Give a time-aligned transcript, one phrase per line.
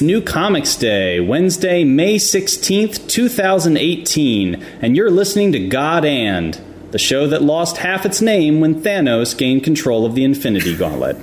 [0.00, 6.58] New Comics Day, Wednesday, May 16th, 2018, and you're listening to God and,
[6.90, 11.16] the show that lost half its name when Thanos gained control of the Infinity Gauntlet.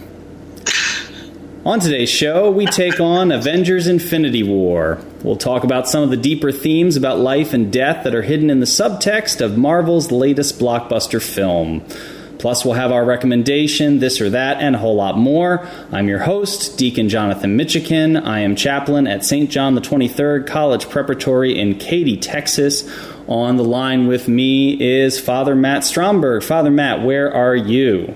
[1.66, 5.02] On today's show, we take on Avengers Infinity War.
[5.24, 8.50] We'll talk about some of the deeper themes about life and death that are hidden
[8.50, 11.86] in the subtext of Marvel's latest blockbuster film.
[12.40, 15.68] Plus, we'll have our recommendation, this or that, and a whole lot more.
[15.92, 18.18] I'm your host, Deacon Jonathan Michigan.
[18.18, 19.50] I am chaplain at St.
[19.50, 22.90] John the 23rd College Preparatory in Katy, Texas.
[23.28, 26.44] On the line with me is Father Matt Stromberg.
[26.44, 28.14] Father Matt, where are you?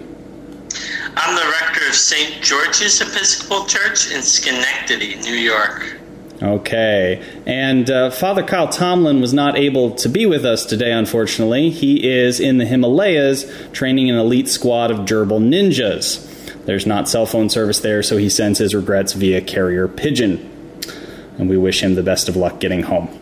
[1.18, 2.42] I'm the rector of St.
[2.42, 6.01] George's Episcopal Church in Schenectady, New York.
[6.42, 7.24] Okay.
[7.46, 11.70] And uh, Father Kyle Tomlin was not able to be with us today, unfortunately.
[11.70, 16.28] He is in the Himalayas training an elite squad of gerbil ninjas.
[16.66, 20.48] There's not cell phone service there, so he sends his regrets via carrier pigeon.
[21.38, 23.18] And we wish him the best of luck getting home.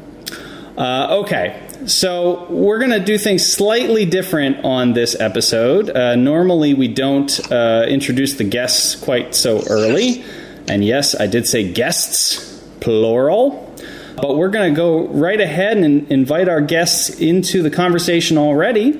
[0.77, 5.89] Uh, okay, so we're going to do things slightly different on this episode.
[5.89, 10.23] Uh, normally, we don't uh, introduce the guests quite so early.
[10.69, 12.48] And yes, I did say guests,
[12.81, 13.73] plural.
[14.15, 18.93] But we're going to go right ahead and invite our guests into the conversation already.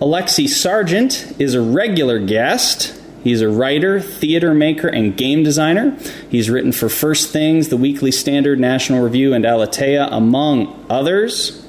[0.00, 2.98] Alexi Sargent is a regular guest.
[3.22, 5.96] He's a writer, theater maker, and game designer.
[6.28, 11.64] He's written for First Things, The Weekly Standard, National Review, and Aleteia, among others.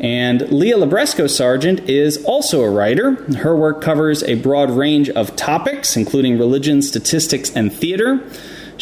[0.00, 3.12] And Leah Libresco Sargent is also a writer.
[3.34, 8.24] Her work covers a broad range of topics, including religion, statistics, and theater.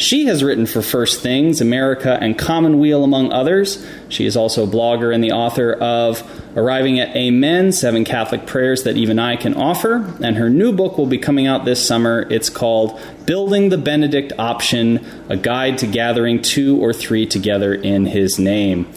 [0.01, 3.85] She has written for First Things, America, and Commonweal, among others.
[4.09, 6.23] She is also a blogger and the author of
[6.57, 10.11] Arriving at Amen Seven Catholic Prayers That Even I Can Offer.
[10.23, 12.25] And her new book will be coming out this summer.
[12.31, 18.07] It's called Building the Benedict Option A Guide to Gathering Two or Three Together in
[18.07, 18.91] His Name.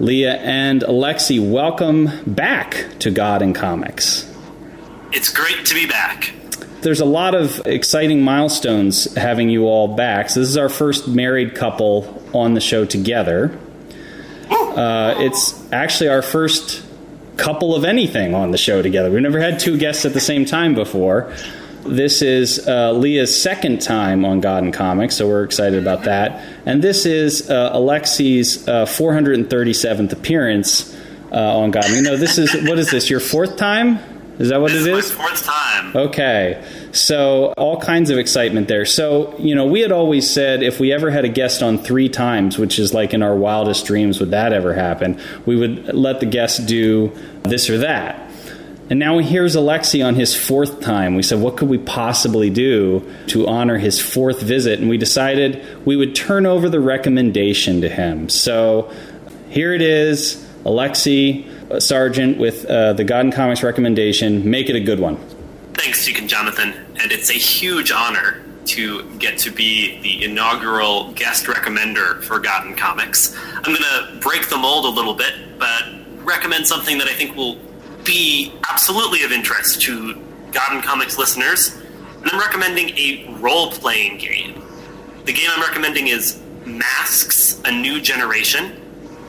[0.00, 4.26] Leah and Alexi, welcome back to God and Comics.
[5.12, 6.35] It's great to be back.
[6.86, 10.30] There's a lot of exciting milestones having you all back.
[10.30, 13.58] So, this is our first married couple on the show together.
[14.48, 16.86] Uh, it's actually our first
[17.36, 19.10] couple of anything on the show together.
[19.10, 21.34] We've never had two guests at the same time before.
[21.84, 26.40] This is uh, Leah's second time on God and Comics, so we're excited about that.
[26.66, 30.96] And this is uh, Alexi's uh, 437th appearance
[31.32, 31.88] uh, on God.
[31.88, 33.10] You know, this is what is this?
[33.10, 34.15] Your fourth time?
[34.38, 35.06] Is that what this it is?
[35.06, 35.12] is?
[35.12, 35.96] Fourth time.
[35.96, 36.62] Okay.
[36.92, 38.84] So, all kinds of excitement there.
[38.84, 42.08] So, you know, we had always said if we ever had a guest on three
[42.08, 46.20] times, which is like in our wildest dreams, would that ever happen, we would let
[46.20, 47.12] the guest do
[47.44, 48.30] this or that.
[48.88, 51.16] And now here's Alexi on his fourth time.
[51.16, 54.78] We said, what could we possibly do to honor his fourth visit?
[54.78, 58.28] And we decided we would turn over the recommendation to him.
[58.28, 58.92] So
[59.48, 64.48] here it is Alexi Sargent with uh, the God and Comics recommendation.
[64.48, 65.16] Make it a good one.
[65.74, 66.72] Thanks, Deacon Jonathan.
[67.00, 72.76] And it's a huge honor to get to be the inaugural guest recommender for and
[72.76, 73.36] Comics.
[73.54, 75.84] I'm going to break the mold a little bit, but
[76.24, 77.58] recommend something that I think will
[78.04, 80.20] be absolutely of interest to
[80.72, 81.76] and Comics listeners.
[82.22, 84.62] And I'm recommending a role playing game.
[85.24, 88.82] The game I'm recommending is Masks A New Generation.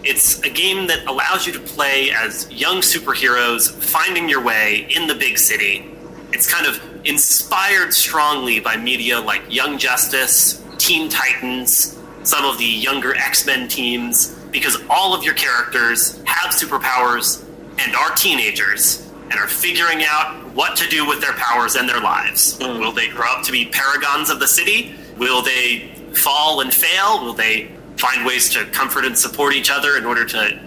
[0.09, 5.06] It's a game that allows you to play as young superheroes finding your way in
[5.06, 5.86] the big city.
[6.31, 12.63] It's kind of inspired strongly by media like Young Justice, Teen Titans, some of the
[12.63, 17.44] younger X Men teams, because all of your characters have superpowers
[17.77, 22.00] and are teenagers and are figuring out what to do with their powers and their
[22.00, 22.57] lives.
[22.62, 22.80] Hmm.
[22.80, 24.95] Will they grow up to be paragons of the city?
[25.18, 27.25] Will they fall and fail?
[27.25, 30.60] Will they find ways to comfort and support each other in order to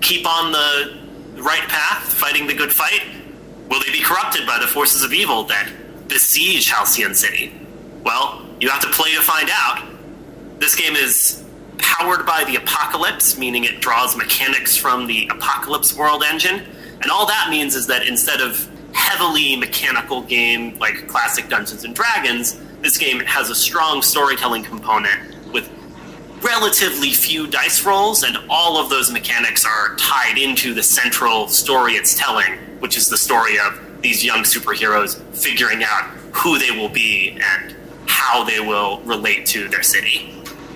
[0.00, 0.98] keep on the
[1.42, 3.02] right path, fighting the good fight?
[3.68, 5.70] Will they be corrupted by the forces of evil that
[6.08, 7.52] besiege Halcyon City?
[8.04, 9.86] Well, you have to play to find out.
[10.58, 11.44] This game is
[11.78, 16.66] powered by the Apocalypse, meaning it draws mechanics from the Apocalypse World engine.
[17.02, 21.94] And all that means is that instead of heavily mechanical game like classic Dungeons and
[21.94, 25.70] Dragons, this game has a strong storytelling component with
[26.42, 31.94] relatively few dice rolls, and all of those mechanics are tied into the central story
[31.94, 36.88] it's telling, which is the story of these young superheroes figuring out who they will
[36.88, 37.74] be and
[38.06, 40.30] how they will relate to their city.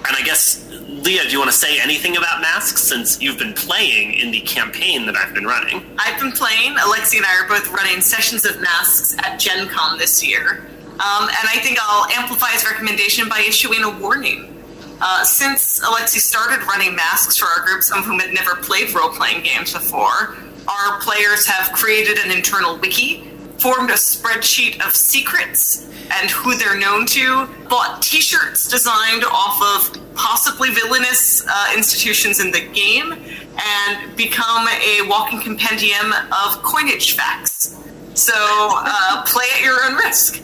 [0.07, 3.55] And I guess, Leah, do you want to say anything about masks since you've been
[3.55, 5.85] playing in the campaign that I've been running?
[5.99, 6.75] I've been playing.
[6.75, 10.67] Alexi and I are both running sessions of masks at Gen Con this year.
[10.95, 14.54] Um, and I think I'll amplify his recommendation by issuing a warning.
[15.01, 18.95] Uh, since Alexi started running masks for our group, some of whom had never played
[18.95, 20.37] role playing games before,
[20.69, 26.79] our players have created an internal wiki, formed a spreadsheet of secrets and who they're
[26.79, 33.13] known to, bought t shirts designed off of possibly villainous uh, institutions in the game,
[33.13, 37.77] and become a walking compendium of coinage facts.
[38.15, 40.43] So uh, play at your own risk.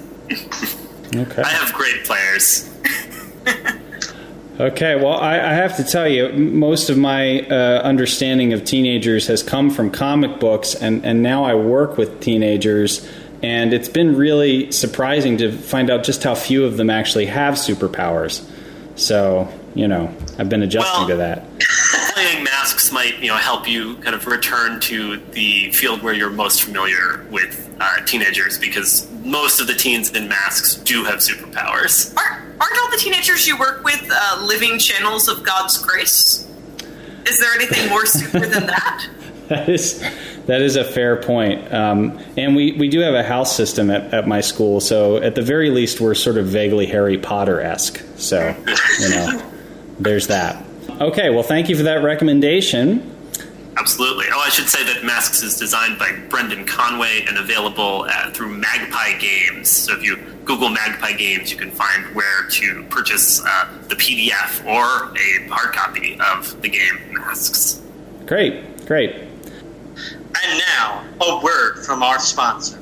[1.14, 1.42] Okay.
[1.42, 2.68] I have great players.
[4.60, 9.26] Okay, well, I, I have to tell you, most of my uh, understanding of teenagers
[9.28, 13.08] has come from comic books, and, and now I work with teenagers,
[13.42, 17.54] and it's been really surprising to find out just how few of them actually have
[17.54, 18.46] superpowers.
[18.96, 21.44] So, you know, I've been adjusting Well- to that.
[22.14, 26.28] Playing masks might, you know, help you kind of return to the field where you're
[26.30, 32.14] most familiar with uh, teenagers, because most of the teens in masks do have superpowers.
[32.16, 36.46] Aren't, aren't all the teenagers you work with uh, living channels of God's grace?
[37.26, 39.06] Is there anything more super than that?
[39.50, 40.00] That is
[40.46, 41.74] that is a fair point.
[41.74, 45.34] Um, and we, we do have a house system at, at my school, so at
[45.34, 48.00] the very least, we're sort of vaguely Harry Potter esque.
[48.16, 48.54] So,
[49.00, 49.42] you know,
[50.00, 50.64] there's that.
[51.00, 53.16] Okay, well, thank you for that recommendation.
[53.76, 54.26] Absolutely.
[54.30, 58.48] Oh, I should say that Masks is designed by Brendan Conway and available uh, through
[58.56, 59.70] Magpie Games.
[59.70, 64.66] So if you Google Magpie Games, you can find where to purchase uh, the PDF
[64.66, 67.80] or a hard copy of the game Masks.
[68.26, 69.14] Great, great.
[69.14, 72.78] And now, a word from our sponsor.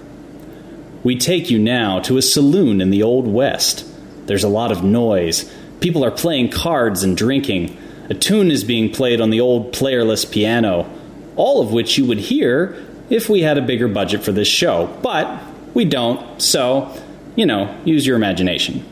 [1.04, 3.86] We take you now to a saloon in the Old West.
[4.26, 5.52] There's a lot of noise.
[5.80, 7.76] People are playing cards and drinking.
[8.10, 10.90] A tune is being played on the old playerless piano,
[11.36, 12.76] all of which you would hear
[13.10, 14.86] if we had a bigger budget for this show.
[15.02, 15.42] But
[15.74, 16.94] we don't, so,
[17.36, 18.84] you know, use your imagination.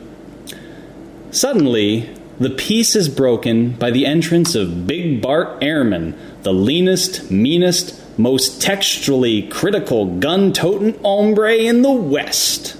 [1.31, 7.99] Suddenly, the peace is broken by the entrance of Big Bart Ehrman, the leanest, meanest,
[8.17, 12.77] most textually critical gun toting hombre in the West.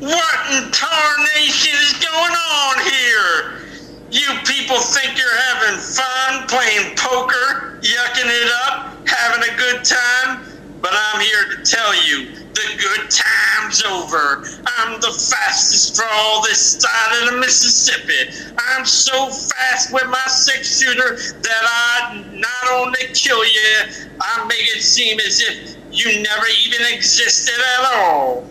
[0.00, 3.66] What in tarnation is going on here?
[4.12, 10.44] You people think you're having fun playing poker, yucking it up, having a good time?
[10.80, 14.44] But I'm here to tell you the good time's over.
[14.78, 18.54] I'm the fastest for all this side of the Mississippi.
[18.56, 23.80] I'm so fast with my six shooter that I not only kill you,
[24.20, 28.48] I make it seem as if you never even existed at all.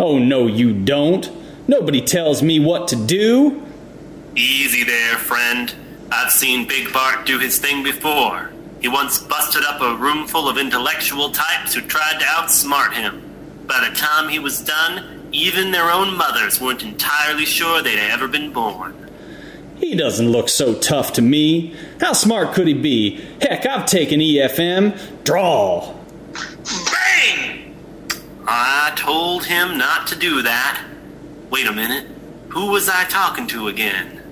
[0.00, 1.30] Oh, no, you don't.
[1.68, 3.62] Nobody tells me what to do.
[4.34, 5.74] Easy there, friend.
[6.10, 8.50] I've seen Big Bart do his thing before.
[8.80, 13.22] He once busted up a room full of intellectual types who tried to outsmart him.
[13.66, 18.26] By the time he was done, even their own mothers weren't entirely sure they'd ever
[18.26, 19.10] been born.
[19.76, 21.76] He doesn't look so tough to me.
[22.00, 23.20] How smart could he be?
[23.42, 25.24] Heck, I've taken EFM.
[25.24, 25.94] Draw.
[26.32, 27.59] Bang!
[28.46, 30.84] I told him not to do that.
[31.50, 32.06] Wait a minute.
[32.50, 34.22] Who was I talking to again?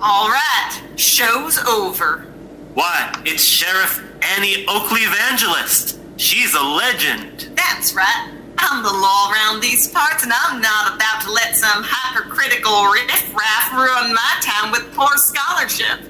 [0.00, 2.26] All right, show's over.
[2.74, 4.02] Why, it's Sheriff
[4.36, 5.98] Annie Oakley Evangelist.
[6.16, 7.50] She's a legend.
[7.54, 8.32] That's right.
[8.58, 13.72] I'm the law around these parts, and I'm not about to let some hypercritical riffraff
[13.72, 16.00] ruin my time with poor scholarship.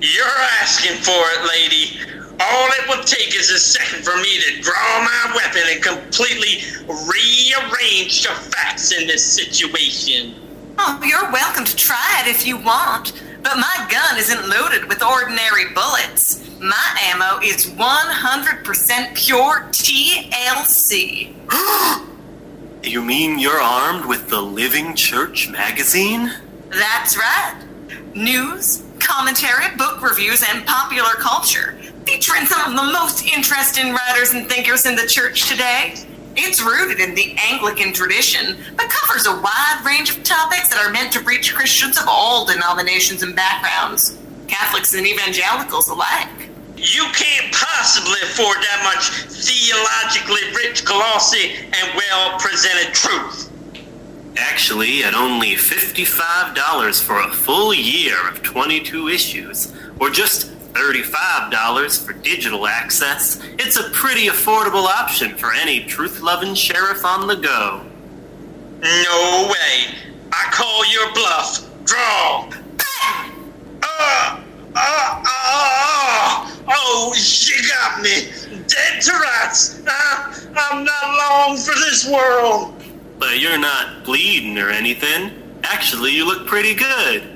[0.00, 2.15] You're asking for it, lady.
[2.38, 6.62] All it will take is a second for me to draw my weapon and completely
[6.86, 10.34] rearrange the facts in this situation.
[10.78, 15.02] Oh, you're welcome to try it if you want, but my gun isn't loaded with
[15.02, 16.46] ordinary bullets.
[16.60, 21.32] My ammo is 100% pure TLC.
[22.82, 26.30] You mean you're armed with the Living Church magazine?
[26.68, 27.60] That's right.
[28.14, 31.76] News, commentary, book reviews, and popular culture,
[32.06, 35.94] featuring some of the most interesting writers and thinkers in the church today.
[36.36, 40.92] It's rooted in the Anglican tradition, but covers a wide range of topics that are
[40.92, 46.28] meant to reach Christians of all denominations and backgrounds, Catholics and evangelicals alike.
[46.76, 53.50] You can't possibly afford that much theologically rich, glossy, and well presented truth.
[54.36, 62.12] Actually, at only $55 for a full year of 22 issues, or just $35 for
[62.12, 67.82] digital access, it's a pretty affordable option for any truth loving sheriff on the go.
[68.82, 69.94] No way.
[70.32, 71.70] I call your bluff.
[71.84, 72.50] Draw.
[73.82, 74.42] Uh,
[74.74, 78.28] uh, uh, oh, you got me.
[78.66, 79.82] Dead to rights.
[79.86, 82.74] Uh, I'm not long for this world.
[83.18, 85.58] But you're not bleeding or anything.
[85.62, 87.35] Actually, you look pretty good.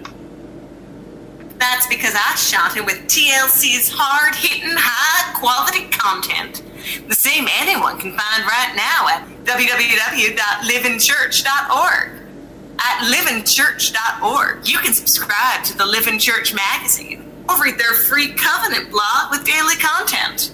[1.60, 6.62] That's because I shot it with TLC's hard hitting, high quality content.
[7.06, 12.16] The same anyone can find right now at www.livingchurch.org.
[12.82, 18.90] At livingchurch.org, you can subscribe to the Living Church magazine or read their free covenant
[18.90, 20.52] blog with daily content.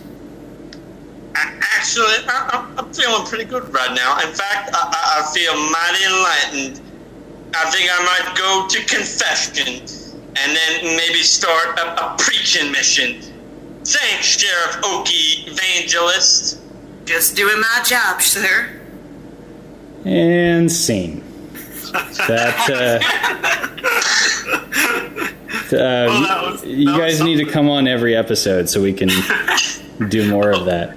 [1.36, 4.18] Actually, I, am feeling pretty good right now.
[4.26, 6.80] In fact, I feel mighty enlightened.
[7.54, 9.86] I think I might go to confession
[10.38, 13.20] and then maybe start a, a preaching mission.
[13.84, 16.60] Thanks, Sheriff Okie Evangelist.
[17.04, 18.80] Just doing my job, sir.
[20.04, 21.22] And scene.
[22.26, 22.98] That, uh,
[25.54, 29.08] uh, well, was, you guys need to come on every episode so we can
[30.08, 30.90] do more of that.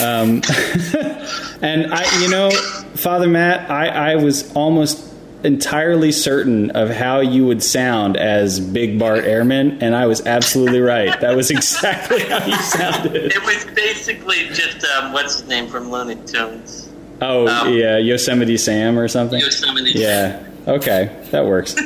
[0.00, 0.42] Um,
[1.62, 2.50] and I, you know,
[2.94, 5.13] Father Matt, I, I was almost
[5.44, 10.80] entirely certain of how you would sound as Big Bart Ehrman, and I was absolutely
[10.80, 11.20] right.
[11.20, 13.32] That was exactly how you sounded.
[13.32, 16.88] It was basically just um, what's his name from Looney Tunes.
[17.20, 19.38] Oh um, yeah, Yosemite Sam or something.
[19.38, 19.92] Yosemite.
[19.92, 20.44] Yeah.
[20.66, 21.76] Okay, that works.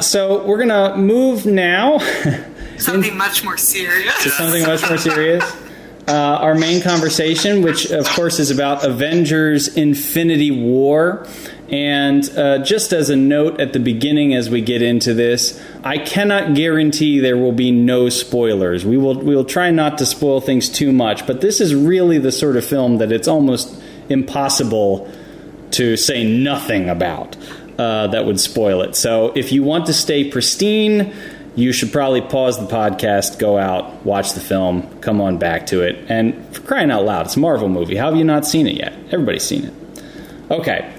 [0.00, 1.98] so we're gonna move now.
[2.78, 4.22] something much more serious.
[4.22, 5.44] To something much more serious.
[6.10, 11.24] Uh, our main conversation, which of course is about Avengers Infinity War.
[11.68, 15.98] And uh, just as a note at the beginning, as we get into this, I
[15.98, 18.84] cannot guarantee there will be no spoilers.
[18.84, 22.18] We will we will try not to spoil things too much, but this is really
[22.18, 25.08] the sort of film that it's almost impossible
[25.70, 27.36] to say nothing about
[27.78, 28.96] uh, that would spoil it.
[28.96, 31.14] So if you want to stay pristine,
[31.56, 35.82] you should probably pause the podcast, go out, watch the film, come on back to
[35.82, 37.96] it, and for crying out loud, it's a Marvel movie.
[37.96, 38.92] How have you not seen it yet?
[39.10, 39.74] Everybody's seen it.
[40.50, 40.92] Okay,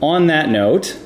[0.00, 0.98] on that note,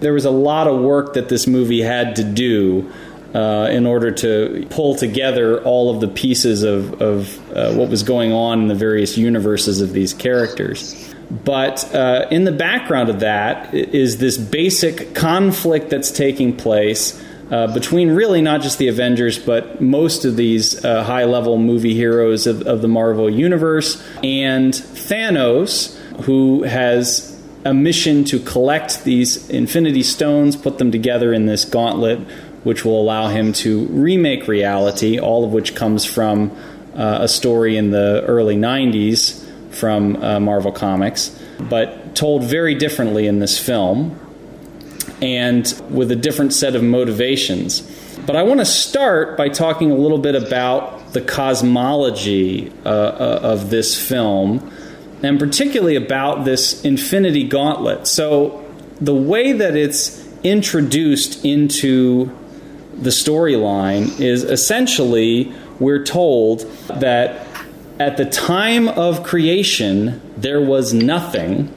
[0.00, 2.90] there was a lot of work that this movie had to do
[3.34, 8.02] uh, in order to pull together all of the pieces of, of uh, what was
[8.02, 11.14] going on in the various universes of these characters.
[11.30, 17.72] But uh, in the background of that is this basic conflict that's taking place uh,
[17.72, 22.46] between really not just the Avengers, but most of these uh, high level movie heroes
[22.46, 30.02] of, of the Marvel Universe and Thanos, who has a mission to collect these Infinity
[30.02, 32.18] Stones, put them together in this gauntlet,
[32.64, 36.50] which will allow him to remake reality, all of which comes from
[36.94, 43.26] uh, a story in the early 90s from uh, Marvel Comics, but told very differently
[43.26, 44.18] in this film
[45.20, 47.80] and with a different set of motivations.
[48.26, 53.40] But I want to start by talking a little bit about the cosmology uh, uh
[53.42, 54.72] of this film
[55.22, 58.06] and particularly about this infinity gauntlet.
[58.06, 58.64] So,
[59.00, 62.36] the way that it's introduced into
[62.94, 67.46] the storyline is essentially we're told that
[68.00, 71.72] at the time of creation there was nothing,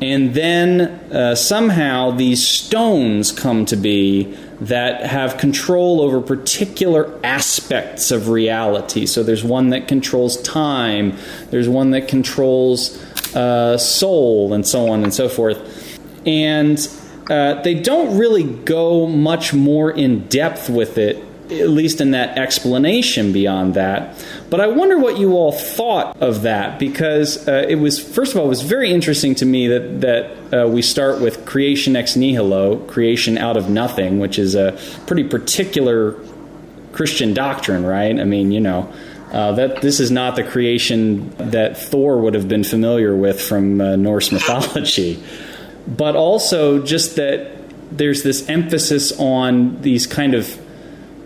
[0.00, 0.80] and then
[1.12, 9.06] uh, somehow these stones come to be that have control over particular aspects of reality.
[9.06, 11.16] So there's one that controls time,
[11.50, 12.96] there's one that controls
[13.34, 15.98] uh, soul, and so on and so forth.
[16.26, 16.78] And
[17.28, 22.36] uh, they don't really go much more in depth with it at least in that
[22.36, 24.24] explanation beyond that.
[24.50, 28.38] But I wonder what you all thought of that because uh, it was, first of
[28.38, 32.16] all, it was very interesting to me that, that uh, we start with creation ex
[32.16, 36.16] nihilo, creation out of nothing, which is a pretty particular
[36.92, 38.18] Christian doctrine, right?
[38.18, 38.92] I mean, you know.
[39.30, 43.78] Uh, that this is not the creation that Thor would have been familiar with from
[43.78, 45.22] uh, Norse mythology,
[45.86, 47.50] but also just that
[47.90, 50.58] there's this emphasis on these kind of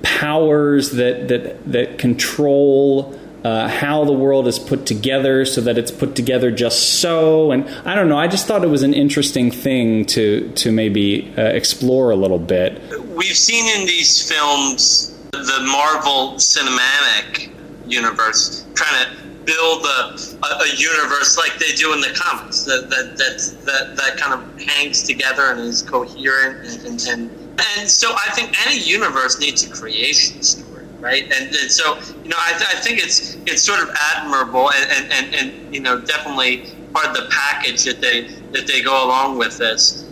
[0.03, 5.91] powers that that that control uh, how the world is put together so that it's
[5.91, 7.51] put together just so.
[7.51, 11.33] And i don't know i just thought it was an interesting thing to to maybe
[11.37, 12.81] uh, explore a little bit.
[13.17, 17.51] We've seen in these films the Marvel cinematic
[17.87, 22.89] universe, trying to build a, a, a, universe like they do in the comics that
[22.91, 27.89] that that that, that kind of hangs together and is coherent and, and, and and
[27.89, 31.25] so I think any universe needs a creation story, right?
[31.25, 35.13] And, and so you know I, th- I think it's it's sort of admirable and,
[35.13, 39.39] and, and, you know definitely part of the package that they that they go along
[39.39, 40.09] with this.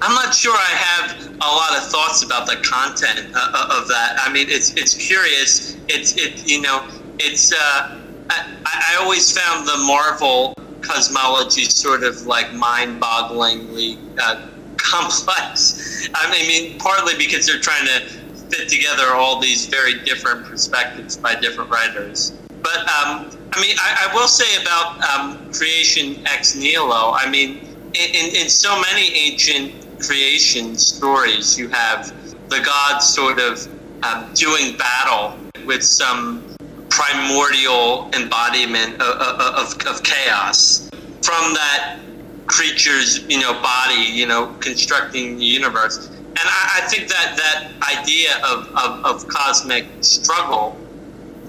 [0.00, 3.88] I'm not sure I have a lot of thoughts about the content uh, uh of
[3.88, 4.16] that.
[4.20, 5.76] I mean, it's it's curious.
[5.88, 7.52] It's it you know it's.
[7.52, 14.48] Uh, I, I always found the Marvel cosmology sort of like mind-bogglingly uh,
[14.86, 16.08] complex.
[16.14, 18.00] I mean, partly because they're trying to
[18.48, 22.32] fit together all these very different perspectives by different writers.
[22.62, 27.12] But um, I mean, I, I, will say about um, creation ex nihilo.
[27.14, 27.58] I mean,
[27.94, 32.12] in, in, so many ancient creation stories, you have
[32.48, 33.66] the gods sort of
[34.04, 36.42] um, doing battle with some
[36.88, 40.88] primordial embodiment of, of, of, chaos.
[41.22, 41.98] From that
[42.46, 46.08] creature's, you know, body, you know, constructing the universe.
[46.08, 50.76] And I, I think that that idea of, of, of cosmic struggle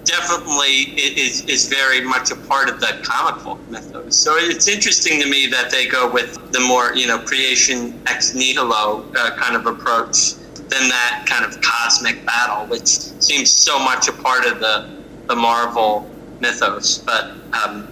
[0.06, 4.16] definitely is, is very much a part of the comic book mythos.
[4.16, 8.34] So it's interesting to me that they go with the more, you know, creation ex
[8.34, 14.08] nihilo uh, kind of approach than that kind of cosmic battle, which seems so much
[14.08, 17.00] a part of the the Marvel mythos.
[17.00, 17.88] But um,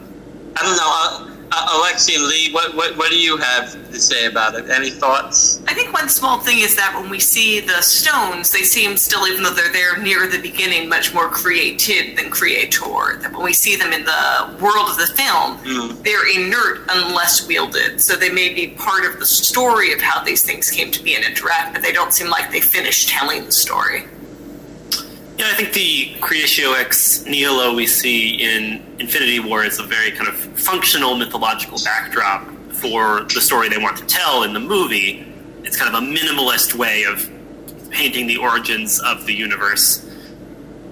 [0.55, 1.31] I don't know.
[1.31, 4.69] Uh, uh, Alexi and Lee, what, what, what do you have to say about it?
[4.69, 5.61] Any thoughts?
[5.67, 9.27] I think one small thing is that when we see the stones, they seem still,
[9.27, 13.19] even though they're there near the beginning, much more created than creator.
[13.21, 16.03] That when we see them in the world of the film, mm.
[16.03, 18.01] they're inert unless wielded.
[18.01, 21.15] So they may be part of the story of how these things came to be
[21.15, 24.05] and interact, but they don't seem like they finish telling the story.
[25.37, 30.11] Yeah, I think the Creatio ex Nihilo we see in Infinity War is a very
[30.11, 35.25] kind of functional mythological backdrop for the story they want to tell in the movie.
[35.63, 37.29] It's kind of a minimalist way of
[37.89, 40.09] painting the origins of the universe.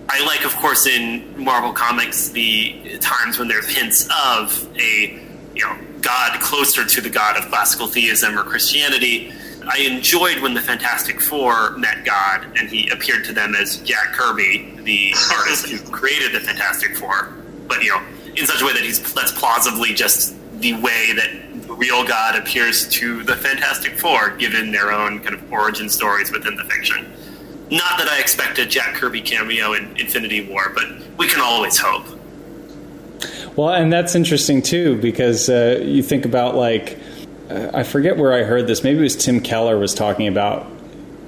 [0.10, 5.21] I like, of course, in Marvel Comics the times when there's hints of a
[5.56, 9.32] you know god closer to the god of classical theism or Christianity
[9.67, 14.13] I enjoyed when the Fantastic Four met God and he appeared to them as Jack
[14.13, 17.34] Kirby, the artist who created the Fantastic Four,
[17.67, 18.02] but you know,
[18.36, 22.36] in such a way that he's that's plausibly just the way that the real God
[22.36, 27.12] appears to the Fantastic Four, given their own kind of origin stories within the fiction.
[27.71, 30.86] Not that I expect a Jack Kirby cameo in Infinity War, but
[31.17, 32.06] we can always hope.
[33.56, 36.97] Well, and that's interesting too, because uh, you think about like
[37.54, 38.84] I forget where I heard this.
[38.84, 40.68] Maybe it was Tim Keller was talking about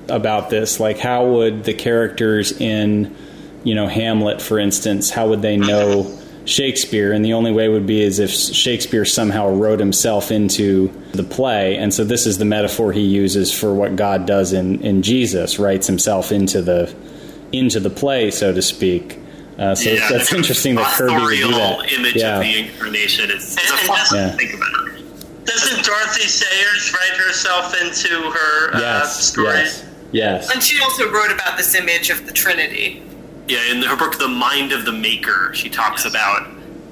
[0.07, 0.79] about this.
[0.79, 3.15] Like, how would the characters in,
[3.63, 7.11] you know, Hamlet, for instance, how would they know Shakespeare?
[7.11, 11.77] And the only way would be is if Shakespeare somehow wrote himself into the play.
[11.77, 15.59] And so this is the metaphor he uses for what God does in in Jesus,
[15.59, 16.93] writes himself into the
[17.51, 19.19] into the play, so to speak.
[19.57, 21.93] Uh, so yeah, that's interesting that Kirby would do that.
[21.93, 22.35] image yeah.
[22.37, 24.31] of the incarnation is, is a fun yeah.
[24.31, 24.84] to think about.
[25.55, 29.83] Doesn't Dorothy Sayers write herself into her uh, yes, stories?
[29.83, 30.53] Yes, yes.
[30.53, 33.01] And she also wrote about this image of the Trinity.
[33.47, 36.13] Yeah, in her book, The Mind of the Maker, she talks yes.
[36.13, 36.47] about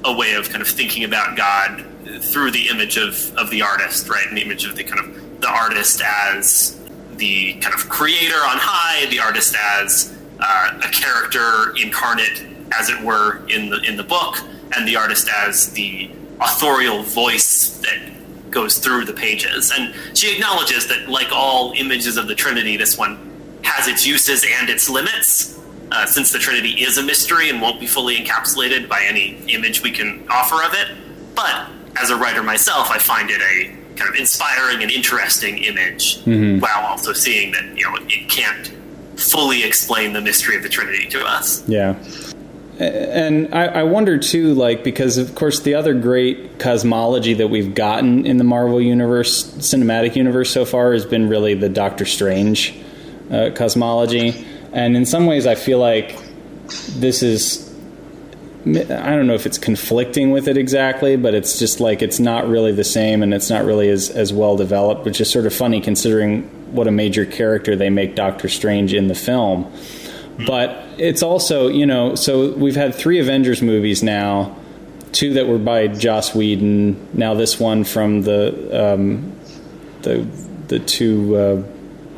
[0.06, 1.86] a way of kind of thinking about God
[2.22, 4.26] through the image of, of the artist, right?
[4.28, 6.80] And the image of the kind of the artist as
[7.16, 12.46] the kind of creator on high, the artist as uh, a character incarnate,
[12.78, 14.38] as it were, in the in the book,
[14.76, 18.13] and the artist as the authorial voice that
[18.54, 19.72] goes through the pages.
[19.78, 24.46] And she acknowledges that, like all images of the Trinity, this one has its uses
[24.60, 25.60] and its limits.
[25.92, 29.84] Uh, since the Trinity is a mystery and won't be fully encapsulated by any image
[29.84, 30.88] we can offer of it.
[31.36, 31.70] But
[32.02, 36.60] as a writer myself, I find it a kind of inspiring and interesting image, mm-hmm.
[36.60, 38.72] while also seeing that you know it can't
[39.20, 41.68] fully explain the mystery of the Trinity to us.
[41.68, 41.96] Yeah.
[42.80, 47.76] And I, I, wonder too, like because of course the other great cosmology that we've
[47.76, 52.76] gotten in the Marvel universe, cinematic universe so far, has been really the Doctor Strange
[53.32, 56.18] uh, cosmology, and in some ways I feel like
[56.96, 57.72] this is.
[58.66, 62.48] I don't know if it's conflicting with it exactly, but it's just like it's not
[62.48, 65.54] really the same, and it's not really as as well developed, which is sort of
[65.54, 69.72] funny considering what a major character they make Doctor Strange in the film.
[70.48, 74.56] But it's also, you know, so we've had three Avengers movies now,
[75.12, 79.32] two that were by Joss Whedon, now this one from the um,
[80.02, 80.26] the
[80.68, 81.56] the two uh,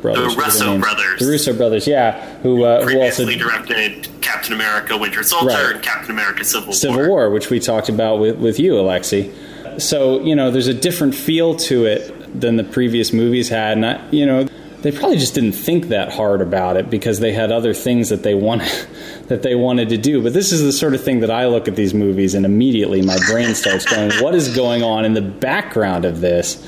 [0.00, 0.34] brothers.
[0.34, 1.20] The Russo brothers.
[1.20, 5.74] The Russo brothers, yeah, who uh, who also directed Captain America: Winter Soldier Right.
[5.74, 9.32] and Captain America: Civil, War Civil War, which we talked about with, with you, Alexi.
[9.78, 13.76] So, you know, there's a different feel to it than the previous movies had.
[13.76, 14.48] And, I, you know,
[14.86, 18.22] they probably just didn't think that hard about it because they had other things that
[18.22, 18.70] they wanted
[19.26, 20.22] that they wanted to do.
[20.22, 23.02] But this is the sort of thing that I look at these movies and immediately
[23.02, 26.64] my brain starts going, what is going on in the background of this?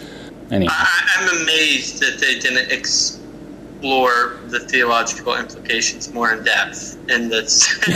[0.50, 7.28] Anyway, I, I'm amazed that they didn't explore the theological implications more in depth in
[7.28, 7.94] this film.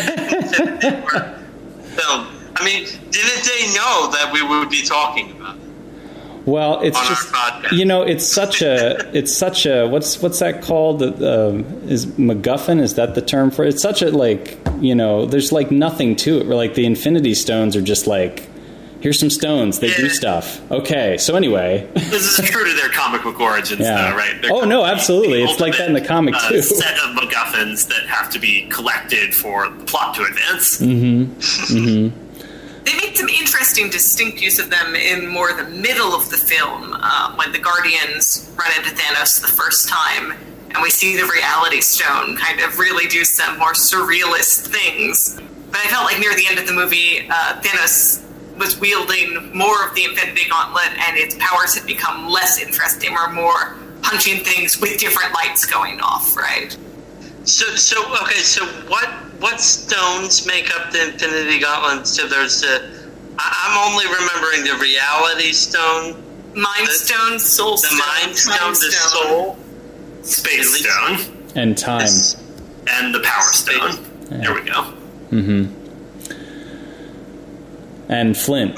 [2.55, 5.57] I mean, didn't they know that we would be talking about?
[6.47, 7.33] Well, it's just
[7.73, 11.03] you know, it's such a it's such a what's what's that called?
[11.03, 12.81] Um, is MacGuffin?
[12.81, 13.69] Is that the term for it?
[13.75, 16.47] It's such a like you know, there's like nothing to it.
[16.47, 18.49] Like the Infinity Stones are just like
[19.01, 20.61] here's some stones, they do stuff.
[20.71, 24.11] Okay, so anyway, This is true to their comic book origins, Yeah.
[24.13, 24.37] though, right?
[24.49, 25.43] Oh, no, absolutely.
[25.43, 26.63] It's like that in the comic, uh, too.
[26.63, 30.81] Set of MacGuffins that have to be collected for the plot to advance.
[30.81, 32.13] Mm.
[32.85, 36.95] They made some interesting, distinct use of them in more the middle of the film
[36.95, 40.33] uh, when the Guardians run into Thanos the first time,
[40.71, 45.41] and we see the Reality Stone kind of really do some more surrealist things.
[45.71, 48.23] But I felt like near the end of the movie, uh, Thanos
[48.59, 53.33] was wielding more of the Infinity Gauntlet, and its powers had become less interesting, or
[53.33, 56.77] more punching things with different lights going off, right?
[57.45, 58.39] So, so okay.
[58.41, 59.09] So, what
[59.41, 62.07] what stones make up the Infinity Gauntlet?
[62.07, 62.89] So, there's the.
[63.39, 66.23] I- I'm only remembering the Reality Stone,
[66.55, 69.59] Mind The- Stone, Soul the Stone, Mind Stone, Time the Soul.
[70.23, 72.01] Space At Stone and time.
[72.01, 72.37] This-
[72.89, 73.99] and the Power Stone.
[74.31, 74.93] There we go.
[75.31, 75.79] Mm-hmm.
[78.09, 78.77] And Flint,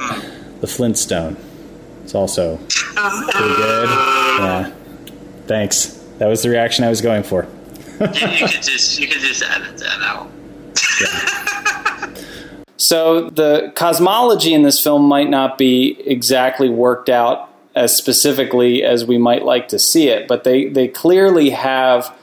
[0.61, 1.37] the Flint Stone.
[2.05, 3.88] It's also pretty good.
[3.88, 4.72] Yeah.
[5.46, 5.87] Thanks.
[6.18, 7.46] That was the reaction I was going for.
[8.00, 10.30] You, could just you could just edit that out.
[12.76, 19.07] So the cosmology in this film might not be exactly worked out as specifically as
[19.07, 22.14] we might like to see it, but they, they clearly have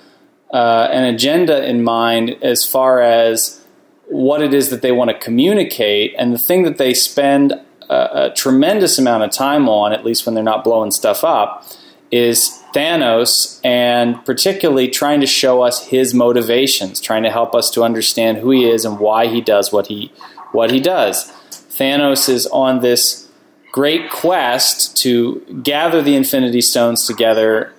[0.53, 3.59] uh, an agenda in mind as far as
[4.07, 6.13] what it is that they want to communicate.
[6.17, 7.53] And the thing that they spend
[7.89, 11.65] a, a tremendous amount of time on, at least when they're not blowing stuff up,
[12.11, 17.83] is Thanos and particularly trying to show us his motivations, trying to help us to
[17.83, 20.11] understand who he is and why he does what he
[20.51, 21.31] what he does.
[21.49, 23.29] Thanos is on this
[23.71, 27.73] great quest to gather the Infinity Stones together,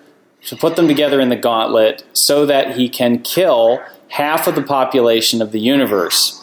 [0.46, 4.62] to put them together in the gauntlet so that he can kill half of the
[4.62, 6.41] population of the universe.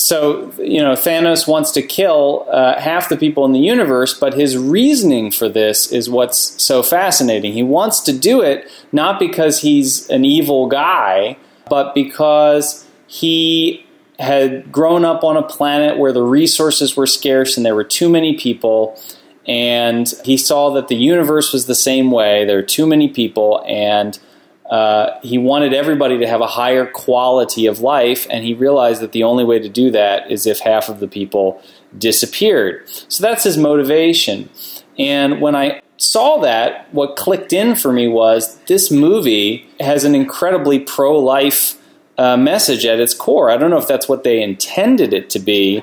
[0.00, 4.32] So, you know, Thanos wants to kill uh, half the people in the universe, but
[4.32, 7.52] his reasoning for this is what's so fascinating.
[7.52, 11.36] He wants to do it not because he's an evil guy,
[11.68, 13.84] but because he
[14.20, 18.08] had grown up on a planet where the resources were scarce and there were too
[18.08, 19.00] many people.
[19.48, 22.44] And he saw that the universe was the same way.
[22.44, 24.18] There are too many people, and
[24.70, 29.12] uh, he wanted everybody to have a higher quality of life, and he realized that
[29.12, 31.62] the only way to do that is if half of the people
[31.96, 32.88] disappeared.
[33.08, 34.50] So that's his motivation.
[34.98, 40.14] And when I saw that, what clicked in for me was this movie has an
[40.14, 41.80] incredibly pro life
[42.18, 43.50] uh, message at its core.
[43.50, 45.82] I don't know if that's what they intended it to be,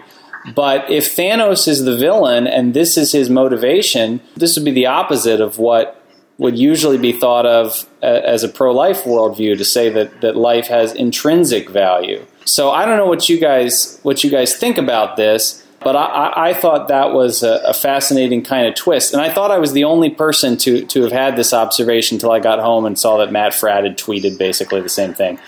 [0.54, 4.86] but if Thanos is the villain and this is his motivation, this would be the
[4.86, 6.05] opposite of what
[6.38, 10.94] would usually be thought of as a pro-life worldview to say that that life has
[10.94, 12.26] intrinsic value.
[12.46, 16.50] So I don't know what you guys what you guys think about this, but I,
[16.50, 19.72] I, thought that was a, a fascinating kind of twist, and I thought I was
[19.74, 23.18] the only person to to have had this observation until I got home and saw
[23.18, 25.40] that Matt Fradd had tweeted basically the same thing.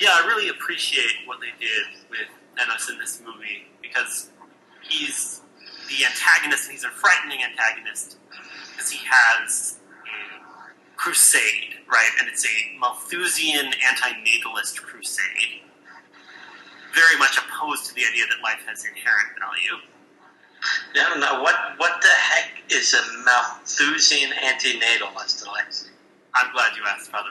[0.00, 2.28] Yeah, I really appreciate what they did with
[2.58, 4.30] Thanos in this movie because
[4.82, 5.40] he's
[5.88, 8.18] the antagonist and he's a frightening antagonist
[8.72, 9.78] because he has
[10.96, 12.10] crusade, right?
[12.20, 15.62] And it's a Malthusian anti-natalist crusade.
[16.94, 19.82] Very much opposed to the idea that life has inherent value.
[20.96, 25.88] I don't what what the heck is a Malthusian antinatalist, Alexi.
[26.34, 27.30] I'm glad you asked, Father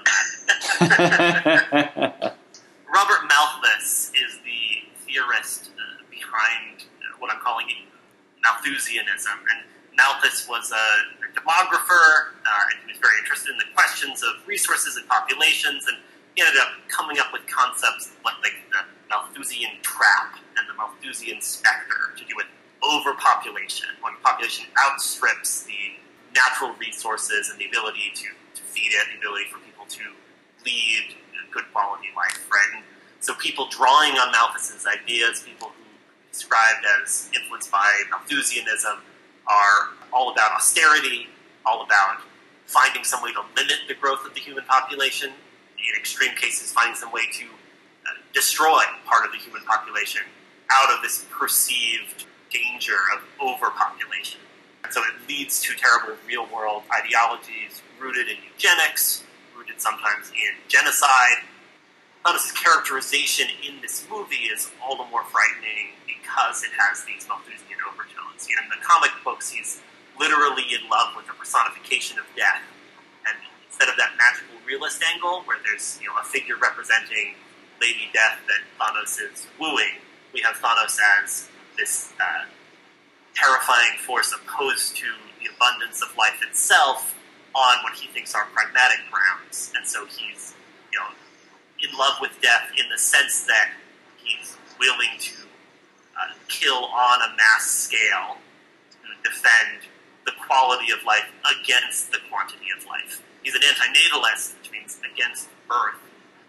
[0.79, 2.37] Matt.
[2.93, 7.65] Robert Malthus is the theorist uh, behind uh, what I'm calling
[8.45, 9.39] Malthusianism.
[9.51, 9.63] And
[9.97, 10.85] Malthus was a,
[11.33, 15.97] demographer, uh, and he was very interested in the questions of resources and populations, and
[16.35, 21.41] he ended up coming up with concepts like, like the Malthusian trap and the Malthusian
[21.41, 22.45] specter to do with
[22.85, 25.97] overpopulation, when population outstrips the
[26.35, 30.03] natural resources and the ability to, to feed it, the ability for people to
[30.65, 32.77] lead a good quality life, right?
[32.77, 32.83] And
[33.19, 35.83] so people drawing on Malthus's ideas, people who
[36.31, 39.01] described as influenced by Malthusianism,
[39.47, 41.27] are all about austerity,
[41.65, 42.21] all about
[42.65, 46.95] finding some way to limit the growth of the human population, in extreme cases, finding
[46.95, 50.21] some way to uh, destroy part of the human population
[50.71, 54.39] out of this perceived danger of overpopulation.
[54.83, 59.23] And so it leads to terrible real world ideologies rooted in eugenics,
[59.57, 61.43] rooted sometimes in genocide.
[62.25, 67.75] Thanos' characterization in this movie is all the more frightening because it has these Malthusian
[67.83, 68.47] overtones.
[68.47, 69.81] In the comic books, he's
[70.17, 72.63] literally in love with the personification of death.
[73.27, 73.35] And
[73.67, 77.35] instead of that magical realist angle, where there's you know a figure representing
[77.81, 79.99] Lady Death that Thanos is wooing,
[80.33, 82.47] we have Thanos as this uh,
[83.35, 85.07] terrifying force opposed to
[85.41, 87.15] the abundance of life itself
[87.53, 89.73] on what he thinks are pragmatic grounds.
[89.75, 90.55] And so he's,
[90.91, 91.07] you know,
[91.83, 93.71] in love with death in the sense that
[94.17, 95.35] he's willing to
[96.15, 98.37] uh, kill on a mass scale
[98.91, 99.83] to defend
[100.25, 101.27] the quality of life
[101.59, 103.21] against the quantity of life.
[103.43, 105.99] He's an antinatalist, which means against birth,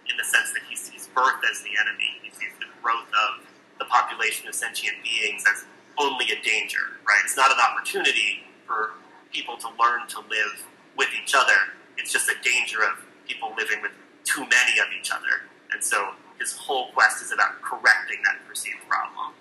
[0.08, 2.22] in the sense that he sees birth as the enemy.
[2.22, 3.42] He sees the growth of
[3.78, 5.64] the population of sentient beings as
[5.98, 7.22] only a danger, right?
[7.24, 8.92] It's not an opportunity for
[9.32, 10.62] people to learn to live
[10.96, 11.74] with each other.
[11.98, 13.90] It's just a danger of people living with
[14.24, 15.48] too many of each other.
[15.72, 19.32] And so his whole quest is about correcting that perceived problem.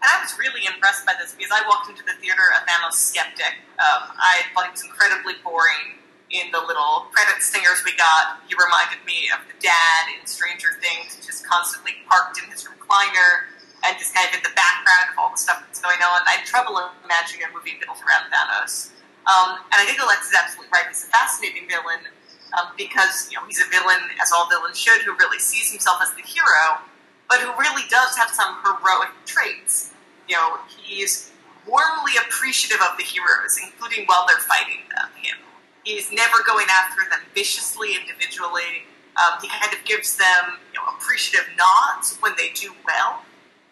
[0.00, 2.96] And I was really impressed by this because I walked into the theater a Thanos
[2.96, 3.60] skeptic.
[3.76, 6.00] Um, I thought he was incredibly boring
[6.32, 8.40] in the little credit stingers we got.
[8.48, 13.50] He reminded me of the dad in Stranger Things, just constantly parked in his recliner
[13.84, 16.24] and just kind of in the background of all the stuff that's going on.
[16.24, 18.96] I had trouble imagining a movie built around Thanos.
[19.28, 20.88] Um, and I think Alex is absolutely right.
[20.88, 22.08] He's a fascinating villain
[22.58, 25.98] um, because you know he's a villain, as all villains should, who really sees himself
[26.02, 26.80] as the hero,
[27.28, 29.92] but who really does have some heroic traits.
[30.28, 31.30] You know, he's
[31.66, 35.08] warmly appreciative of the heroes, including while they're fighting them.
[35.16, 35.36] Him,
[35.84, 38.86] he's never going after them viciously, individually.
[39.16, 43.22] Um, he kind of gives them you know, appreciative nods when they do well.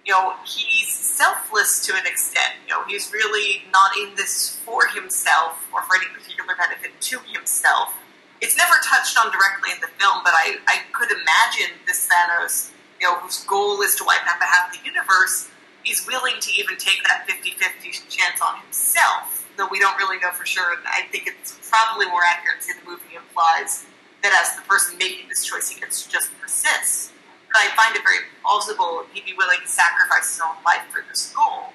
[0.05, 2.55] You know, he's selfless to an extent.
[2.67, 7.19] You know, he's really not in this for himself or for any particular benefit to
[7.31, 7.95] himself.
[8.41, 12.71] It's never touched on directly in the film, but I, I could imagine this Thanos,
[13.01, 15.51] you know, whose goal is to wipe out half the universe,
[15.87, 20.31] is willing to even take that 50-50 chance on himself, though we don't really know
[20.31, 20.73] for sure.
[20.73, 23.87] And I think it's probably more accurate to say the movie implies
[24.23, 27.13] that as the person making this choice, he gets to just persist.
[27.53, 31.03] But I find it very plausible he'd be willing to sacrifice his own life for
[31.09, 31.73] this goal.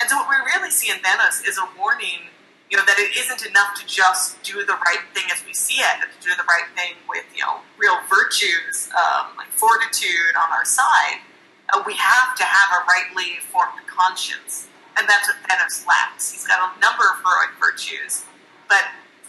[0.00, 2.30] And so what we really see in Thanos is a warning,
[2.70, 5.80] you know, that it isn't enough to just do the right thing as we see
[5.80, 10.36] it, but to do the right thing with, you know, real virtues, um, like fortitude
[10.36, 11.24] on our side.
[11.72, 14.68] Uh, we have to have a rightly formed conscience.
[14.96, 16.32] And that's what Thanos lacks.
[16.32, 18.24] He's got a number of heroic virtues,
[18.68, 18.84] but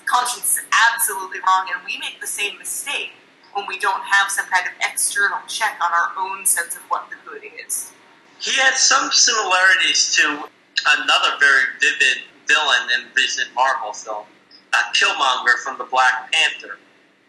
[0.06, 3.12] conscience is absolutely wrong, and we make the same mistake
[3.54, 7.08] when we don't have some kind of external check on our own sense of what
[7.10, 7.92] the good is.
[8.40, 10.50] He has some similarities to
[10.98, 14.26] another very vivid villain in recent Marvel film,
[14.74, 16.78] uh, Killmonger from the Black Panther,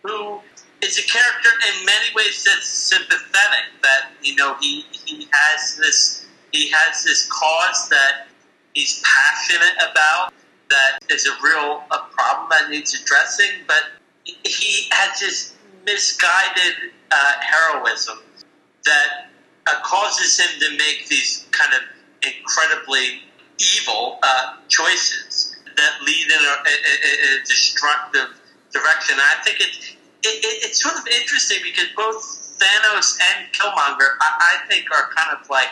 [0.03, 0.41] who
[0.83, 3.65] is a character in many ways that's sympathetic.
[3.83, 8.29] That you know he he has this he has this cause that
[8.75, 10.33] he's passionate about
[10.71, 13.83] that is a real a problem that needs addressing, but
[14.25, 15.55] he has this
[15.85, 18.19] misguided uh, heroism
[18.85, 19.31] that
[19.67, 21.81] uh, causes him to make these kind of
[22.23, 23.23] incredibly
[23.61, 28.41] evil uh, choices that lead in a, a, a, destructive
[28.73, 29.15] direction.
[29.15, 34.17] And I think it's it, it, it's sort of interesting because both Thanos and Killmonger,
[34.21, 35.69] I, I think, are kind of like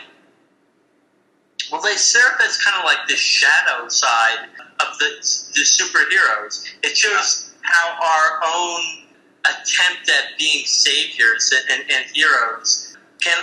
[1.70, 4.48] well, they serve as kind of like the shadow side
[4.80, 5.10] of the
[5.54, 6.64] the superheroes.
[6.82, 9.08] It shows how our own
[9.44, 13.38] attempt at being saviors and, and, and heroes can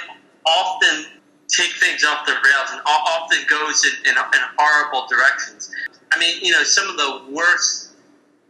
[0.46, 1.06] often
[1.48, 5.72] take things off the rails and often goes in, in, in, horrible directions.
[6.12, 7.94] I mean, you know, some of the worst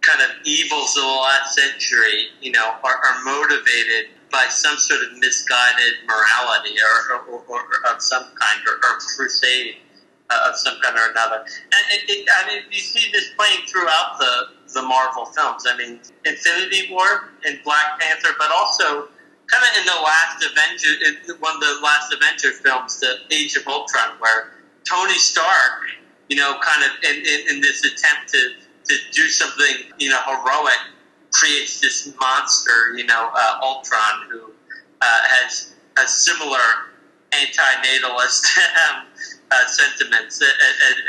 [0.01, 5.01] kind of evils of the last century, you know, are, are motivated by some sort
[5.03, 9.77] of misguided morality or, or, or, or of some kind or, or crusade
[10.29, 11.37] uh, of some kind or another.
[11.37, 15.65] And it, it, I mean, you see this playing throughout the the Marvel films.
[15.67, 19.07] I mean, Infinity War and Black Panther, but also
[19.47, 23.67] kind of in the last Avenger, one of the last Avenger films, the Age of
[23.67, 24.53] Ultron, where
[24.87, 25.83] Tony Stark,
[26.29, 30.19] you know, kind of in, in, in this attempt to to do something, you know,
[30.27, 30.77] heroic,
[31.33, 34.51] creates this monster, you know, uh, Ultron, who
[35.01, 36.59] uh, has a similar
[37.33, 38.57] anti-natalist
[38.89, 39.07] um,
[39.51, 40.41] uh, sentiments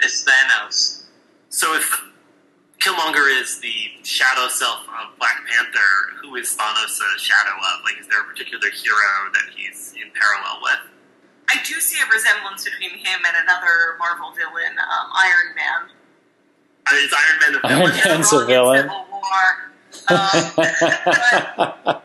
[0.05, 1.05] as Thanos.
[1.51, 2.03] So if
[2.79, 7.85] Killmonger is the shadow self of Black Panther, who is Thanos a shadow of?
[7.85, 10.81] Like, is there a particular hero that he's in parallel with?
[11.49, 15.91] I do see a resemblance between him and another Marvel villain, um, Iron Man.
[16.87, 17.93] I mean, is Iron Man a villain?
[17.93, 18.19] Iron?
[18.19, 18.83] Man's a villain.
[18.83, 19.47] Civil War.
[20.09, 21.97] Um,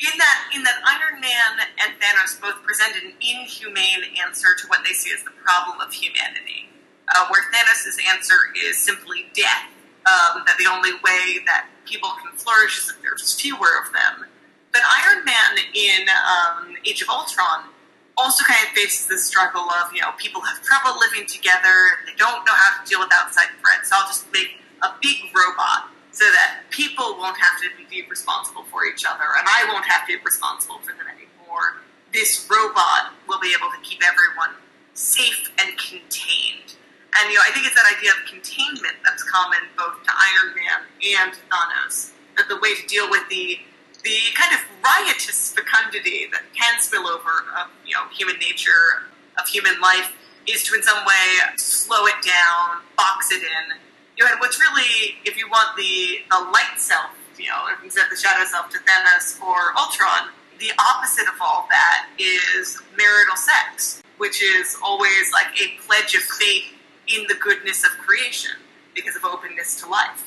[0.00, 1.52] in that in that Iron Man
[1.84, 5.92] and Thanos both present an inhumane answer to what they see as the problem of
[5.92, 6.70] humanity,
[7.14, 9.68] uh, where Thanos' answer is simply death.
[10.06, 14.26] Um, that the only way that people can flourish is if there's fewer of them.
[14.72, 17.68] But Iron Man in um, Age of Ultron
[18.16, 22.08] also kind of faces this struggle of you know people have trouble living together, and
[22.08, 23.90] they don't know how to deal with outside threats.
[23.90, 28.64] So I'll just make a big robot so that people won't have to be responsible
[28.64, 31.82] for each other, and I won't have to be responsible for them anymore.
[32.12, 34.56] This robot will be able to keep everyone
[34.94, 36.74] safe and contained.
[37.18, 40.54] And you know, I think it's that idea of containment that's common both to Iron
[40.54, 40.78] Man
[41.18, 42.12] and Thanos.
[42.36, 43.58] That the way to deal with the
[44.02, 49.48] the kind of riotous fecundity that can spill over of you know human nature, of
[49.48, 50.12] human life,
[50.48, 53.76] is to in some way slow it down, box it in,
[54.20, 58.04] you know, and what's really, if you want the, the light self, you know, instead
[58.04, 63.36] of the shadow self to Thanos or Ultron, the opposite of all that is marital
[63.36, 66.68] sex, which is always like a pledge of faith
[67.14, 68.52] in the goodness of creation
[68.94, 70.26] because of openness to life.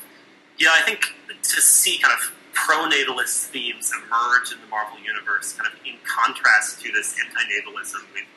[0.58, 5.68] Yeah, I think to see kind of pro-natalist themes emerge in the Marvel universe, kind
[5.72, 8.30] of in contrast to this anti-natalism we've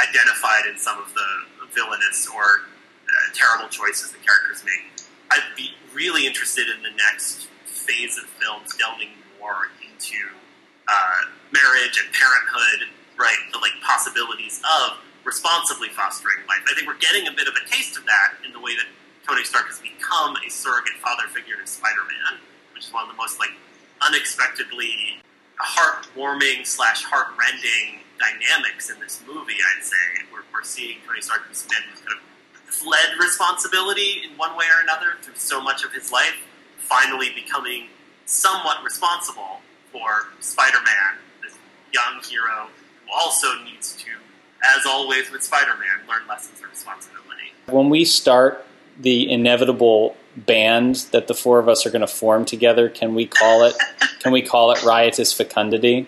[0.00, 2.42] identified in some of the villainous or
[3.08, 5.06] uh, terrible choices the characters make.
[5.30, 9.08] I'd be really interested in the next phase of films delving
[9.40, 10.18] more into
[10.88, 11.20] uh,
[11.52, 13.38] marriage and parenthood, right?
[13.52, 16.62] The like possibilities of responsibly fostering life.
[16.70, 18.86] I think we're getting a bit of a taste of that in the way that
[19.26, 22.40] Tony Stark has become a surrogate father figure to Spider-Man,
[22.74, 23.54] which is one of the most like
[24.02, 25.22] unexpectedly
[25.62, 29.54] heartwarming slash heartrending dynamics in this movie.
[29.54, 32.22] I'd say we're, we're seeing Tony Stark as man who's kind of
[32.72, 36.34] fled responsibility in one way or another through so much of his life,
[36.78, 37.88] finally becoming
[38.26, 39.60] somewhat responsible
[39.92, 41.54] for Spider-Man, this
[41.92, 42.68] young hero
[43.04, 44.10] who also needs to,
[44.62, 47.52] as always with Spider-Man, learn lessons of responsibility.
[47.66, 48.64] When we start
[48.98, 53.26] the inevitable band that the four of us are going to form together, can we
[53.26, 53.74] call it?
[54.22, 56.06] Can we call it Riotous Fecundity?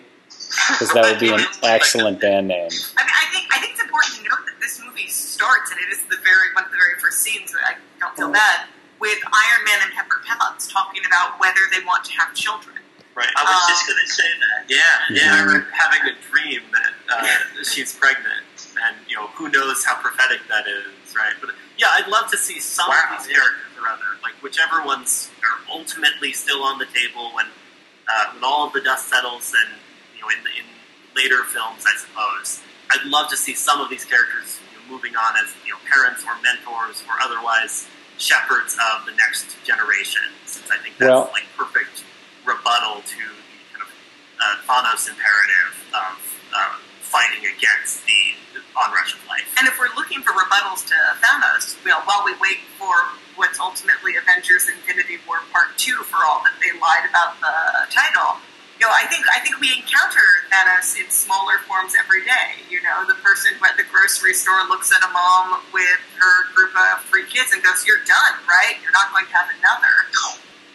[0.71, 2.71] Because that would be an excellent band name.
[2.95, 5.81] I mean, I think I think it's important to note that this movie starts, and
[5.81, 7.51] it is the very one of the very first scenes.
[7.51, 8.71] That I don't feel bad
[9.03, 12.77] with Iron Man and Pepper Potts talking about whether they want to have children.
[13.19, 13.27] Right.
[13.35, 14.59] I was Um, just going to say that.
[14.71, 14.79] Yeah,
[15.11, 15.35] yeah.
[15.35, 15.45] I Mhm.
[15.45, 18.44] remember having a dream that uh, she's pregnant,
[18.83, 21.33] and you know who knows how prophetic that is, right?
[21.41, 23.35] But yeah, I'd love to see some Wow, of these yeah.
[23.41, 27.47] characters or other, like whichever ones are ultimately still on the table when
[28.07, 29.75] uh, when all of the dust settles, and
[30.15, 30.65] you know in, in
[31.15, 32.61] later films, I suppose.
[32.91, 35.79] I'd love to see some of these characters you know, moving on as you know
[35.89, 41.29] parents or mentors or otherwise shepherds of the next generation, since I think that's Well-
[41.33, 42.03] like perfect
[42.45, 43.89] rebuttal to the kind of
[44.39, 46.15] uh, Thanos imperative of
[46.55, 48.37] uh, fighting against the
[48.77, 49.47] onrush of life.
[49.57, 52.93] And if we're looking for rebuttals to Thanos, know, while we wait for
[53.35, 57.55] what's ultimately Avengers: Infinity War Part Two, for all that they lied about the
[57.91, 58.39] title,
[58.79, 62.59] you know, I think I think we encounter Thanos in smaller forms every day.
[62.69, 66.75] You know, the person at the grocery store looks at a mom with her group
[66.75, 68.75] of three kids and goes, "You're done, right?
[68.83, 70.11] You're not going to have another."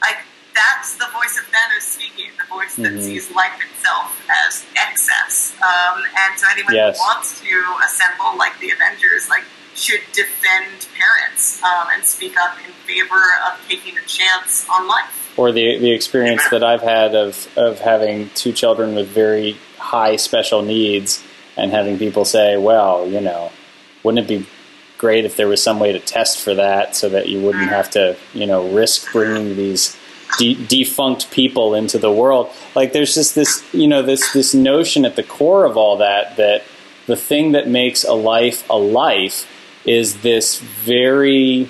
[0.00, 3.02] Like that's the voice of Thanos speaking, the voice that Mhm.
[3.02, 5.52] sees life itself as excess.
[5.62, 6.96] Um, and so anyone Yes.
[6.98, 9.44] who wants to assemble like the Avengers, like
[9.74, 15.04] should defend parents um, and speak up in favor of taking a chance on life.
[15.36, 20.16] or the the experience that I've had of of having two children with very high
[20.16, 21.22] special needs
[21.56, 23.52] and having people say, "Well, you know,
[24.02, 24.46] wouldn't it be
[24.98, 27.88] great if there was some way to test for that so that you wouldn't have
[27.92, 29.96] to, you know, risk bringing these
[30.38, 35.04] de- defunct people into the world?" Like there's just this, you know, this this notion
[35.04, 36.62] at the core of all that that
[37.06, 39.46] the thing that makes a life a life
[39.84, 41.68] is this very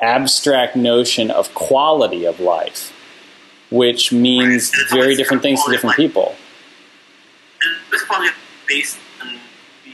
[0.00, 2.92] abstract notion of quality of life
[3.72, 4.70] which means.
[4.90, 6.36] Very different things to different people.
[7.90, 8.28] This probably
[8.68, 9.38] based on
[9.84, 9.92] the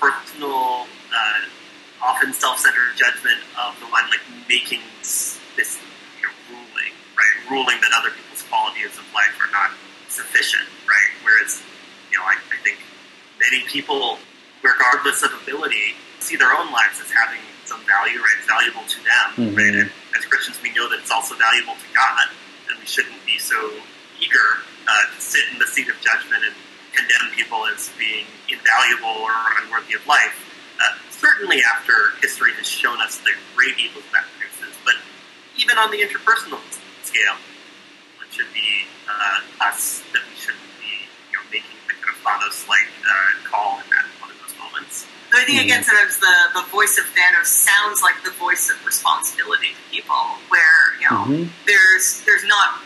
[0.00, 5.38] personal, uh, often self-centered judgment of the one like making this,
[7.50, 9.74] ruling that other people's qualities of life are not
[10.08, 11.10] sufficient, right?
[11.26, 11.62] Whereas,
[12.10, 12.78] you know, I, I think
[13.42, 14.18] many people,
[14.62, 18.36] regardless of ability, see their own lives as having some value, right?
[18.38, 19.56] It's valuable to them, mm-hmm.
[19.58, 19.74] right?
[19.86, 22.30] And as Christians, we know that it's also valuable to God,
[22.70, 23.58] and we shouldn't be so
[24.22, 26.54] eager uh, to sit in the seat of judgment and
[26.94, 30.34] condemn people as being invaluable or unworthy of life.
[30.78, 34.94] Uh, certainly, after history has shown us the great evil produces, but
[35.56, 36.58] even on the interpersonal
[37.10, 37.34] scale,
[38.22, 42.22] it should be uh, us that we shouldn't be, you know, making the kind of
[42.22, 43.10] Thanos-like uh,
[43.50, 45.06] call in that one of those moments.
[45.34, 49.74] I think again, sometimes the, the voice of Thanos sounds like the voice of responsibility
[49.74, 51.50] to people, where you know Mhm.
[51.66, 52.82] there's there's not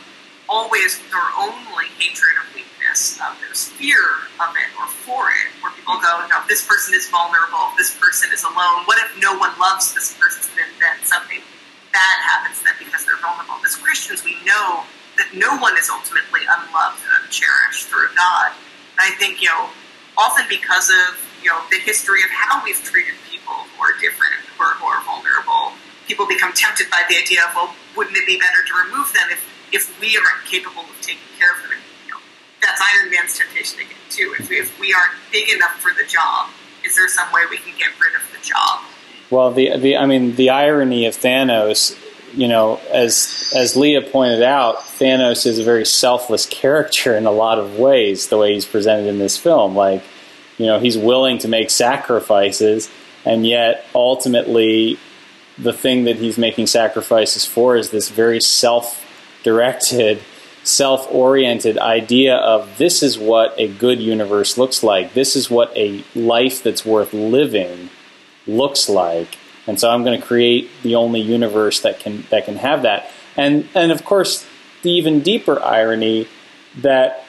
[0.48, 3.16] always their only hatred of weakness.
[3.20, 6.92] Um, there's fear of it or for it, where people go, you know, this person
[6.92, 8.84] is vulnerable, this person is alone.
[8.84, 11.40] What if no one loves this person, and then something
[11.94, 13.62] bad happens to them because they're vulnerable?
[13.62, 14.82] As Christians, we know
[15.14, 18.50] that no one is ultimately unloved and uncherished through God.
[18.98, 19.70] And I think you know
[20.18, 24.42] often because of you know the history of how we've treated people who are different,
[24.58, 25.78] who are, who are vulnerable,
[26.10, 29.30] people become tempted by the idea of well, wouldn't it be better to remove them
[29.30, 31.78] if if we aren't capable of taking care of them?
[31.78, 32.22] And, you know,
[32.58, 34.34] that's Iron Man's temptation again too.
[34.38, 36.50] If, if we aren't big enough for the job,
[36.82, 38.82] is there some way we can get rid of the job?
[39.30, 41.98] Well, the the I mean the irony of Thanos,
[42.34, 47.30] you know, as as Leah pointed out, Thanos is a very selfless character in a
[47.30, 48.28] lot of ways.
[48.28, 50.02] The way he's presented in this film, like,
[50.58, 52.90] you know, he's willing to make sacrifices,
[53.24, 54.98] and yet ultimately,
[55.58, 60.22] the thing that he's making sacrifices for is this very self-directed.
[60.64, 65.12] Self oriented idea of this is what a good universe looks like.
[65.12, 67.90] This is what a life that's worth living
[68.46, 69.38] looks like.
[69.66, 73.10] And so i'm going to create the only universe that can that can have that.
[73.36, 74.46] And and of course
[74.82, 76.28] the even deeper irony
[76.78, 77.24] that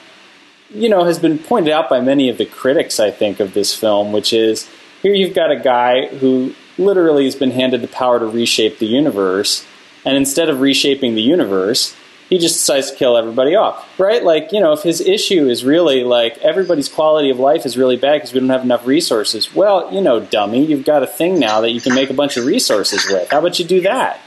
[0.70, 3.72] you know has been pointed out by many of the critics i think of this
[3.72, 4.68] film which is
[5.00, 8.86] here you've got a guy who literally has been handed the power to reshape the
[8.86, 9.64] universe.
[10.04, 11.94] And instead of reshaping the universe
[12.28, 14.22] he just decides to kill everybody off, right?
[14.22, 17.96] Like, you know, if his issue is really like everybody's quality of life is really
[17.96, 21.38] bad because we don't have enough resources, well, you know, dummy, you've got a thing
[21.38, 23.30] now that you can make a bunch of resources with.
[23.30, 24.20] How about you do that?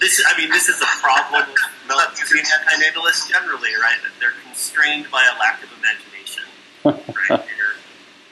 [0.00, 1.56] This, I mean, this is a problem with
[1.88, 3.96] Malthusian antinatalists generally, right?
[4.02, 6.44] That they're constrained by a lack of imagination,
[7.30, 7.44] right?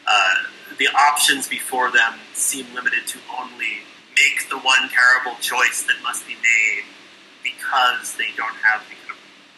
[0.06, 0.34] Uh,
[0.76, 3.78] the options before them seem limited to only
[4.14, 6.84] make the one terrible choice that must be made
[7.42, 9.03] because they don't have the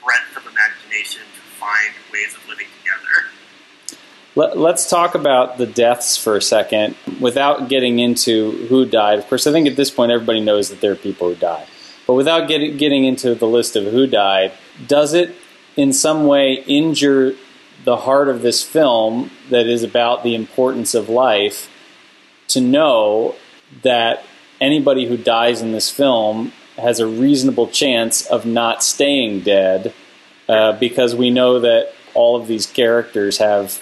[0.07, 3.27] breadth of imagination to find ways of living together.
[4.37, 9.19] Let, let's talk about the deaths for a second without getting into who died.
[9.19, 11.67] Of course, I think at this point everybody knows that there are people who died.
[12.07, 14.53] But without getting, getting into the list of who died,
[14.87, 15.35] does it
[15.77, 17.35] in some way injure
[17.85, 21.71] the heart of this film that is about the importance of life
[22.49, 23.35] to know
[23.83, 24.25] that
[24.61, 29.95] anybody who dies in this film has a reasonable chance of not staying dead
[30.49, 33.81] uh, because we know that all of these characters have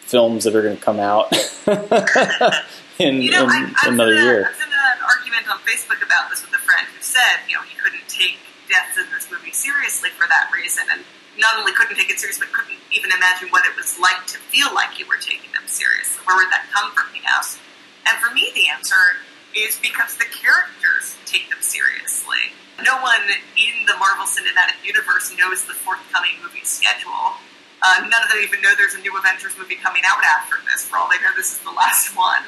[0.00, 1.32] films that are going to come out
[2.98, 4.44] in, You know, in I, I another a, year.
[4.46, 7.56] I was in an argument on Facebook about this with a friend who said, you
[7.56, 11.02] know, he couldn't take deaths in this movie seriously for that reason, and
[11.38, 14.38] not only couldn't take it seriously, but couldn't even imagine what it was like to
[14.52, 16.20] feel like you were taking them seriously.
[16.26, 17.08] Where would that come from?
[17.14, 17.58] He asked.
[18.06, 19.16] And for me, the answer
[19.56, 22.52] is because the characters take them seriously.
[22.80, 23.22] No one
[23.56, 27.36] in the Marvel Cinematic Universe knows the forthcoming movie schedule.
[27.82, 30.86] Uh, none of them even know there's a new Avengers movie coming out after this.
[30.86, 32.42] For all they know, this is the last one.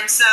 [0.00, 0.26] And so,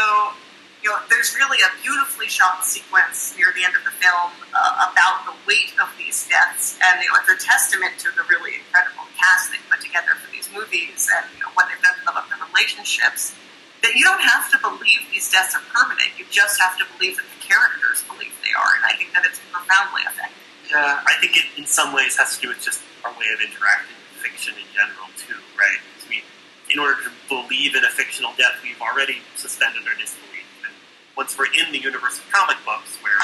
[0.83, 4.91] you know, there's really a beautifully shot sequence near the end of the film uh,
[4.91, 8.59] about the weight of these deaths, and you know, it's a testament to the really
[8.59, 12.07] incredible cast they put together for these movies, and you know, what they've done to
[12.29, 13.35] their relationships.
[13.83, 16.09] That you don't have to believe these deaths are permanent.
[16.17, 19.23] You just have to believe that the characters believe they are, and I think that
[19.23, 20.43] it's profoundly effective.
[20.69, 23.39] Yeah, I think it in some ways has to do with just our way of
[23.39, 25.79] interacting with fiction in general too, right?
[26.09, 26.23] we,
[26.67, 30.47] in order to believe in a fictional death, we've already suspended our disbelief.
[30.67, 30.75] And
[31.15, 33.15] once we're in the universe of comic books, where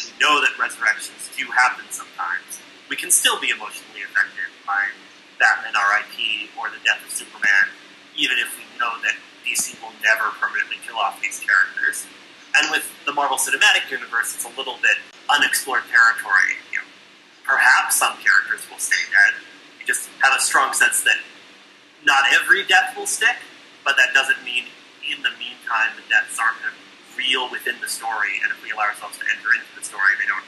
[0.00, 4.88] we know that resurrections do happen sometimes, we can still be emotionally affected by
[5.38, 6.50] Batman R.I.P.
[6.56, 7.68] or the death of Superman,
[8.16, 9.16] even if we know that
[9.46, 12.06] DC will never permanently kill off these characters.
[12.56, 14.96] And with the Marvel Cinematic Universe, it's a little bit
[15.28, 16.56] unexplored territory.
[16.72, 16.88] You know,
[17.44, 19.40] perhaps some characters will stay dead.
[19.78, 21.18] We just have a strong sense that
[22.04, 23.36] not every death will stick,
[23.84, 24.64] but that doesn't mean
[25.04, 26.72] in the meantime the deaths aren't of
[27.16, 30.26] real within the story, and if we allow ourselves to enter into the story, they
[30.26, 30.44] don't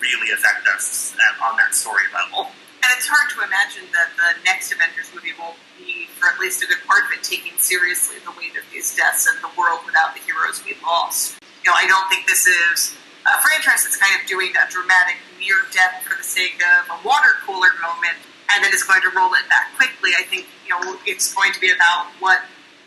[0.00, 2.50] really affect us uh, on that story level.
[2.82, 6.62] And it's hard to imagine that the next Avengers movie won't be for at least
[6.62, 9.80] a good part of it, taking seriously the weight of these deaths and the world
[9.86, 11.38] without the heroes we've lost.
[11.64, 15.16] You know, I don't think this is a franchise that's kind of doing a dramatic
[15.38, 18.18] near death for the sake of a water cooler moment
[18.50, 20.10] and then is going to roll it back quickly.
[20.18, 22.40] I think, you know, it's going to be about what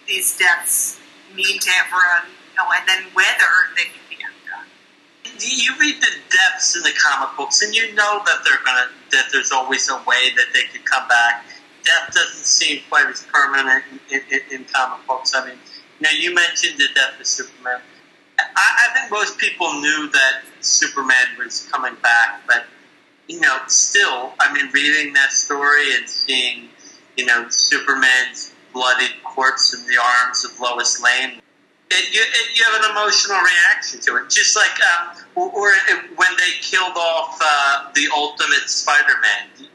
[0.08, 1.00] these deaths
[1.36, 4.68] mean to everyone, you know, and then whether they can be undone.
[5.40, 9.30] You read the depths in the comic books, and you know that they're gonna that
[9.32, 11.46] there's always a way that they could come back.
[11.84, 15.34] Death doesn't seem quite as permanent in, in, in comic books.
[15.36, 15.58] I mean,
[16.00, 17.82] now you mentioned the death of Superman.
[18.40, 22.66] I, I think most people knew that Superman was coming back, but
[23.28, 26.70] you know, still, I mean, reading that story and seeing,
[27.18, 31.42] you know, Superman's bloodied corpse in the arms of Lois Lane,
[31.92, 34.30] it, you, it, you have an emotional reaction to it.
[34.30, 35.72] Just like, um, or, or
[36.16, 39.68] when they killed off uh, the Ultimate Spider-Man,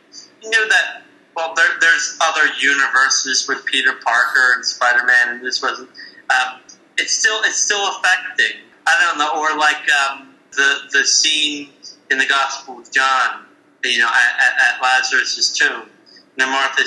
[0.42, 1.02] you knew that.
[1.36, 5.90] Well, there, there's other universes with Peter Parker and Spider-Man, and this wasn't.
[6.30, 6.60] Um,
[6.96, 8.62] it's still it's still affecting.
[8.86, 11.68] I don't know, or like um, the the scene
[12.10, 13.44] in the Gospel of John,
[13.84, 15.90] you know, at, at Lazarus' tomb.
[16.38, 16.82] And Martha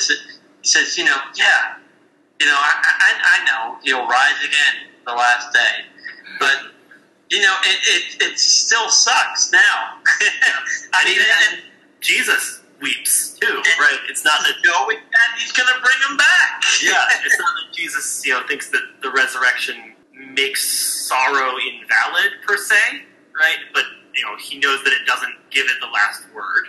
[0.64, 1.76] says, you know, yeah,
[2.40, 5.86] you know, I, I, I know he'll rise again the last day,
[6.40, 6.58] but
[7.30, 10.00] you know, it it, it still sucks now.
[10.94, 11.20] I mean,
[11.52, 11.62] and,
[12.02, 14.00] Jesus weeps too, And- right?
[14.10, 16.64] It's not that knowing that he's going to bring him back.
[16.82, 20.70] yeah, it's not that Jesus, you know, thinks that the resurrection makes
[21.08, 23.04] sorrow invalid per se,
[23.40, 23.58] right?
[23.74, 26.68] But you know, he knows that it doesn't give it the last word.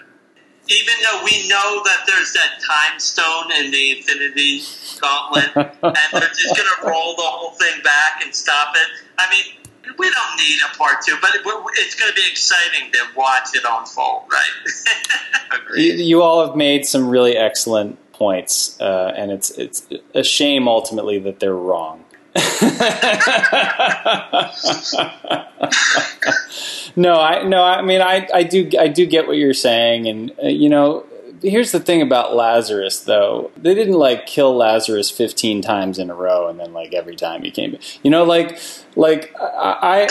[0.68, 4.62] even though we know that there's that time stone in the Infinity
[5.00, 5.72] Gauntlet, and
[6.12, 8.86] they're just going to roll the whole thing back and stop it.
[9.18, 9.56] I mean,
[9.98, 13.48] we don't need a part two, but it- it's going to be exciting to watch
[13.54, 15.60] it unfold, right?
[15.76, 20.68] You, you all have made some really excellent points, uh, and it's it's a shame
[20.68, 22.04] ultimately that they're wrong.
[26.96, 30.32] no, I no, I mean I, I do I do get what you're saying, and
[30.42, 31.04] uh, you know.
[31.42, 33.50] Here's the thing about Lazarus, though.
[33.56, 37.42] They didn't like kill Lazarus 15 times in a row, and then like every time
[37.42, 37.78] he came.
[38.02, 38.58] You know, like
[38.94, 40.08] like I,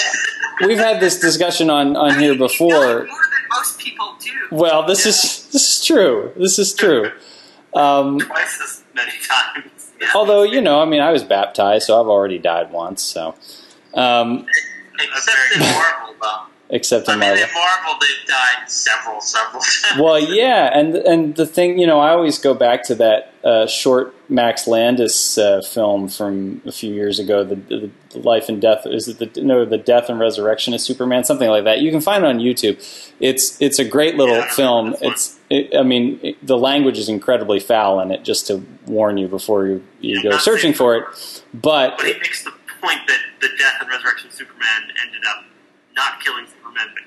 [0.61, 3.07] I we've had this discussion on on here before.
[3.51, 4.31] Most people do.
[4.51, 6.31] Well, this is this is true.
[6.35, 7.11] This is true.
[7.75, 9.91] Um, Twice as many times.
[10.01, 10.11] Yeah.
[10.15, 13.03] although you know, I mean, I was baptized, so I've already died once.
[13.03, 13.35] So,
[13.93, 14.45] um,
[14.99, 16.45] Except in Marvel, though.
[16.69, 17.47] Except I in mean, Marvel.
[17.53, 20.01] Marvel, they've died several, several times.
[20.01, 23.67] Well, yeah, and and the thing, you know, I always go back to that uh,
[23.67, 28.61] short Max Landis uh, film from a few years ago, the, the, the Life and
[28.61, 31.79] Death is it the no the Death and Resurrection of Superman, something like that.
[31.79, 32.77] You can find it on YouTube.
[33.19, 34.95] It's it's a great little Yeah, film.
[35.01, 39.17] It's it, I mean it, the language is incredibly foul in it, just to warn
[39.17, 41.43] you before you, you Yeah, go searching for for it.
[41.53, 42.51] But But he makes the
[42.81, 45.45] point that the death and resurrection of Superman ended up
[45.95, 46.45] not killing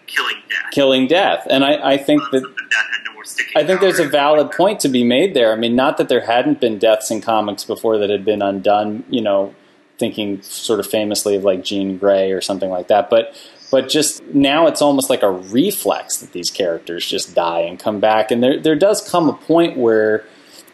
[0.06, 0.70] Killing death.
[0.72, 3.52] killing death, and I, I think that So the death had no more sticking.
[3.56, 5.52] I think there's a valid point to be made there.
[5.52, 9.04] I mean, not that there hadn't been deaths in comics before that had been undone,
[9.08, 9.54] you know,
[9.98, 13.34] thinking sort of famously of like Jean Grey or something like that, but
[13.70, 18.00] but just now it's almost like a reflex that these characters just die and come
[18.00, 20.24] back and there there does come a point where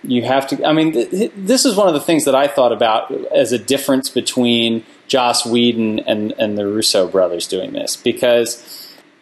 [0.02, 2.72] you have to I mean th- this is one of the things that I thought
[2.72, 8.77] about as a difference between Joss Whedon and and the Russo brothers doing this because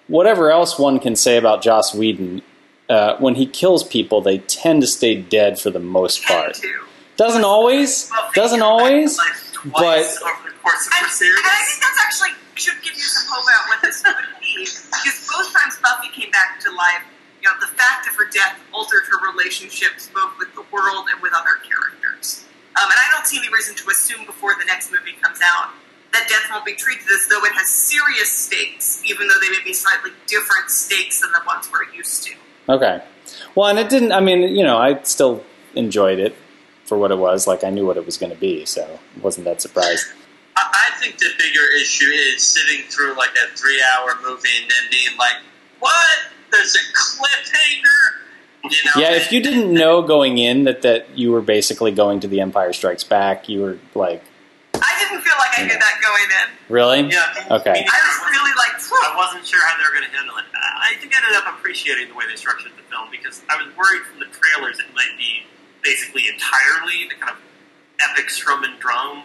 [0.08, 2.42] whatever else one can say about Joss Whedon
[2.88, 6.60] uh, when he kills people, they tend to stay dead for the most part.
[7.16, 9.16] Doesn't always, doesn't come back to always,
[9.64, 11.40] but twice over the course of And, the series.
[11.42, 14.64] I think that's actually should give you some hope about what this would be.
[14.64, 17.04] Because both times Buffy came back to life,
[17.42, 21.20] you know, the fact of her death altered her relationships both with the world and
[21.20, 22.44] with other characters.
[22.76, 25.72] Um, and I don't see any reason to assume before the next movie comes out
[26.12, 29.62] that death won't be treated as though it has serious stakes, even though they may
[29.64, 32.34] be slightly different stakes than the ones we're used to.
[32.68, 33.02] okay.
[33.54, 34.12] Well, and it didn't.
[34.12, 35.42] I mean, you know, I still
[35.74, 36.36] enjoyed it
[36.84, 37.46] for what it was.
[37.46, 40.06] Like I knew what it was going to be, so wasn't that surprised.
[40.56, 44.90] I I think the bigger issue is sitting through like a three-hour movie and then
[44.90, 45.36] being like,
[45.80, 46.18] "What?
[46.52, 48.22] There's a cliffhanger."
[48.64, 48.92] You know?
[49.02, 52.40] Yeah, if you didn't know going in that that you were basically going to the
[52.40, 54.26] Empire Strikes Back, you were like, I
[55.08, 56.48] didn't feel like I did that going in.
[56.68, 57.00] really?
[57.10, 57.56] Yeah.
[57.58, 57.74] Okay.
[57.86, 60.46] I was really like, I wasn't sure how they were going to handle it.
[60.54, 63.56] I I think I ended up appreciating the way they structured the film because I
[63.58, 65.42] was worried from the trailers it might be
[65.82, 67.38] basically entirely the kind of
[68.10, 69.24] epic storm and drum,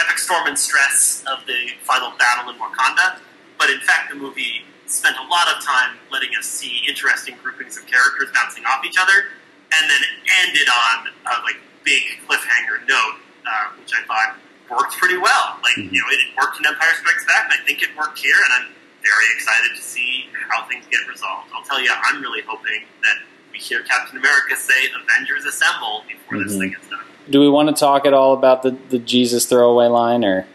[0.00, 3.18] epic storm and stress of the final battle in Wakanda.
[3.58, 7.76] But in fact, the movie spent a lot of time letting us see interesting groupings
[7.76, 9.28] of characters bouncing off each other,
[9.76, 10.00] and then
[10.44, 14.36] ended on a like big cliffhanger note, uh, which I thought
[14.70, 15.56] worked pretty well.
[15.62, 15.94] Like Mm-hmm.
[15.94, 18.64] you know, it worked in Empire Strikes Back, and I think it worked here, and
[18.64, 21.50] I'm very excited to see how things get resolved.
[21.54, 23.16] I'll tell you, I'm really hoping that
[23.52, 26.58] we hear Captain America say "Avengers Assemble" before this Mhm.
[26.60, 27.00] thing is done.
[27.30, 30.46] Do we want to talk at all about the, the Jesus throwaway line, or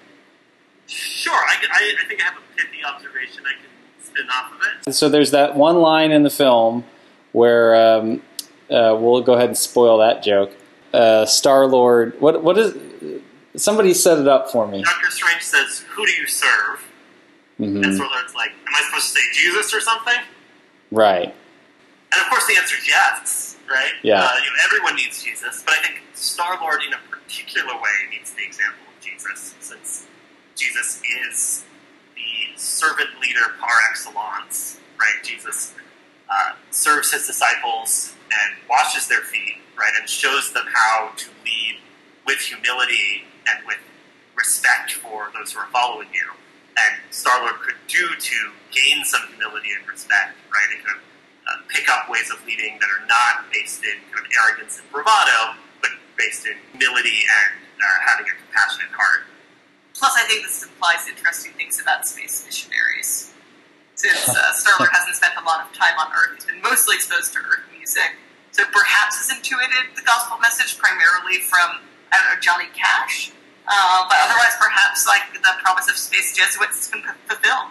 [0.87, 3.69] Sure, I, I, I think I have a pithy observation I can
[4.05, 4.93] spin off of it.
[4.93, 5.07] so?
[5.09, 6.83] There's that one line in the film
[7.31, 8.21] where um,
[8.69, 10.51] uh, we'll go ahead and spoil that joke.
[10.93, 12.75] Uh, Star Lord, what what is?
[13.55, 14.83] Somebody set it up for me.
[14.83, 16.79] Doctor Strange says, "Who do you serve?"
[17.57, 20.19] hmm And Star Lord's like, "Am I supposed to say Jesus or something?"
[20.91, 21.33] Right.
[22.13, 23.91] And of course, the answer is yes, right?
[24.03, 24.23] Yeah.
[24.23, 28.09] Uh, you know, everyone needs Jesus, but I think Star Lord, in a particular way,
[28.11, 30.05] needs the example of Jesus, since
[30.55, 31.63] Jesus is
[32.15, 35.23] the servant leader par excellence, right?
[35.23, 35.73] Jesus
[36.29, 41.79] uh, serves his disciples and washes their feet, right, and shows them how to lead
[42.25, 43.79] with humility and with
[44.35, 46.27] respect for those who are following you.
[46.77, 48.37] And Star Lord could do to
[48.71, 50.69] gain some humility and respect, right?
[50.73, 54.31] It could uh, pick up ways of leading that are not based in kind of
[54.33, 59.29] arrogance and bravado, but based in humility and uh, having a compassionate heart.
[59.93, 63.33] Plus, I think this implies interesting things about space missionaries.
[63.95, 66.95] Since uh, Star Lord hasn't spent a lot of time on Earth, he's been mostly
[66.95, 68.17] exposed to Earth music.
[68.51, 71.81] So perhaps has intuited the gospel message primarily from,
[72.13, 73.31] I don't Johnny Cash.
[73.67, 77.69] Uh, but otherwise, perhaps like the promise of space Jesuits has been fulfilled.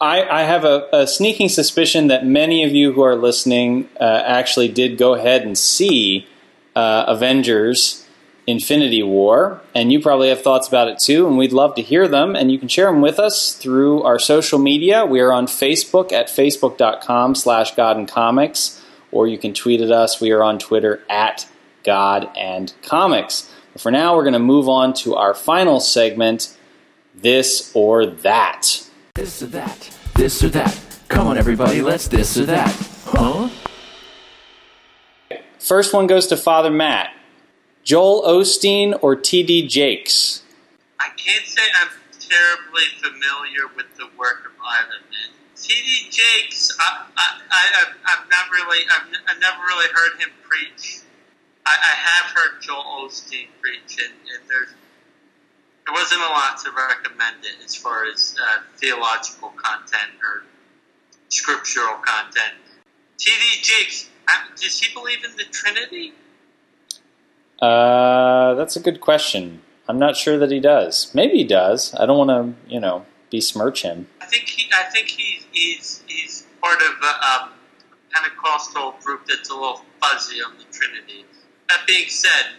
[0.00, 4.22] I, I have a, a sneaking suspicion that many of you who are listening uh,
[4.24, 6.26] actually did go ahead and see
[6.74, 8.06] uh, Avengers
[8.46, 12.08] Infinity War, and you probably have thoughts about it too, and we'd love to hear
[12.08, 15.06] them, and you can share them with us through our social media.
[15.06, 18.82] We are on Facebook at facebook.com slash God and Comics,
[19.12, 20.20] or you can tweet at us.
[20.20, 21.46] We are on Twitter at
[21.84, 23.52] God and Comics.
[23.72, 26.56] But for now, we're going to move on to our final segment,
[27.14, 28.86] This or That.
[29.14, 29.96] This or that.
[30.14, 30.78] This or that.
[31.08, 32.74] Come on, everybody, let's this or that.
[33.04, 33.50] Huh?
[35.58, 37.10] First one goes to Father Matt.
[37.84, 39.66] Joel Osteen or T.D.
[39.68, 40.42] Jakes?
[41.00, 45.30] I can't say I'm terribly familiar with the work of either man.
[45.56, 46.10] T.D.
[46.10, 50.30] Jakes, I, I, I, I've, I've not really, I've, n- I've never really heard him
[50.42, 51.01] preach.
[51.64, 54.68] I, I have heard Joel Osteen preach, and, and there's
[55.84, 60.44] there wasn't a lot to recommend it as far as uh, theological content or
[61.28, 62.54] scriptural content.
[63.18, 63.62] T.D.
[63.62, 66.12] Jakes, uh, does he believe in the Trinity?
[67.60, 69.62] Uh, that's a good question.
[69.88, 71.12] I'm not sure that he does.
[71.14, 71.94] Maybe he does.
[71.94, 74.08] I don't want to, you know, besmirch him.
[74.20, 77.52] I think he, I think he's he's he's part of a um,
[78.10, 81.24] Pentecostal group that's a little fuzzy on the Trinity.
[81.72, 82.52] That being said,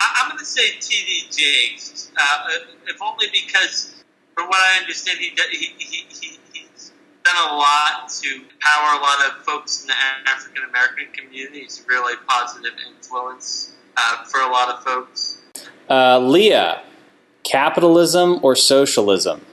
[0.00, 1.26] I, I'm going to say T.D.
[1.30, 2.48] Jakes, uh,
[2.88, 4.02] if only because,
[4.34, 6.92] from what I understand, he, he, he, he he's
[7.24, 9.94] done a lot to empower a lot of folks in the
[10.28, 11.60] African American community.
[11.60, 15.38] He's a really positive influence uh, for a lot of folks.
[15.88, 16.82] Uh, Leah,
[17.44, 19.46] capitalism or socialism?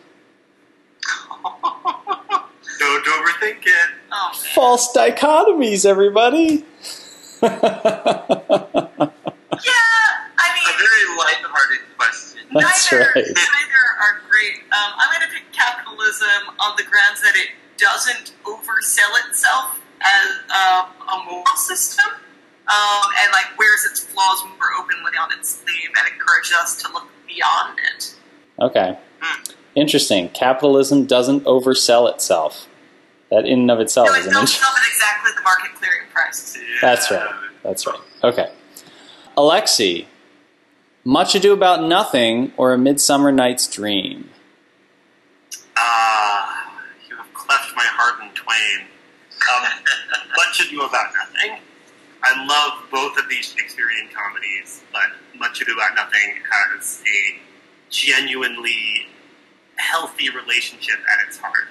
[1.43, 3.89] Don't overthink it.
[4.11, 4.53] Oh, man.
[4.55, 6.65] False dichotomies, everybody.
[9.63, 9.71] Yeah,
[10.39, 12.41] I A mean, very lighthearted question.
[12.53, 13.25] That's neither, right.
[13.25, 14.61] neither are great.
[14.71, 20.29] Um, I'm going to pick capitalism on the grounds that it doesn't oversell itself as
[20.49, 25.89] uh, a moral system, um, and like wears its flaws more openly on its sleeve
[25.97, 28.15] and encourages us to look beyond it.
[28.61, 28.97] Okay.
[29.21, 29.43] Hmm.
[29.75, 30.29] Interesting.
[30.29, 32.67] Capitalism doesn't oversell itself.
[33.31, 34.61] That in and of itself No, is it an don't interesting.
[34.63, 36.55] sell at exactly the market clearing price.
[36.81, 37.33] That's right.
[37.63, 37.99] That's right.
[38.23, 38.51] Okay.
[39.35, 40.05] Alexi,
[41.05, 44.29] Much Ado About Nothing or A Midsummer Night's Dream?
[45.75, 46.79] Ah,
[47.09, 48.87] you have cleft my heart in twain.
[49.51, 49.67] Um,
[50.37, 51.59] Much Ado About Nothing.
[52.23, 57.35] I love both of these Shakespearean comedies, but Much Ado About Nothing has a
[57.89, 59.07] genuinely
[59.75, 61.67] healthy relationship at its heart.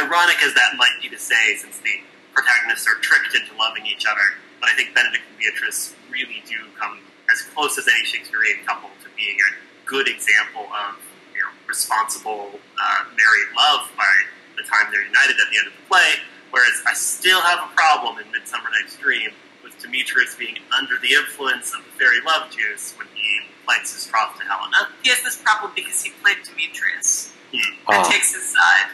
[0.00, 2.00] Ironic as that might be to say, since the
[2.32, 6.56] protagonists are tricked into loving each other, but I think Benedick and Beatrice really do
[6.80, 7.00] come
[7.32, 9.50] as close as any Shakespearean couple to being a
[9.88, 10.96] good example of
[11.34, 14.12] you know, responsible uh, married love by
[14.56, 16.14] the time they're united at the end of the play.
[16.50, 19.30] Whereas I still have a problem in Midsummer Night's Dream
[19.62, 24.06] with Demetrius being under the influence of the fairy love juice when he plights his
[24.06, 24.88] troth to Helena.
[25.02, 27.56] He has this problem because he played Demetrius Hmm.
[27.58, 28.08] and Ah.
[28.10, 28.90] takes his side.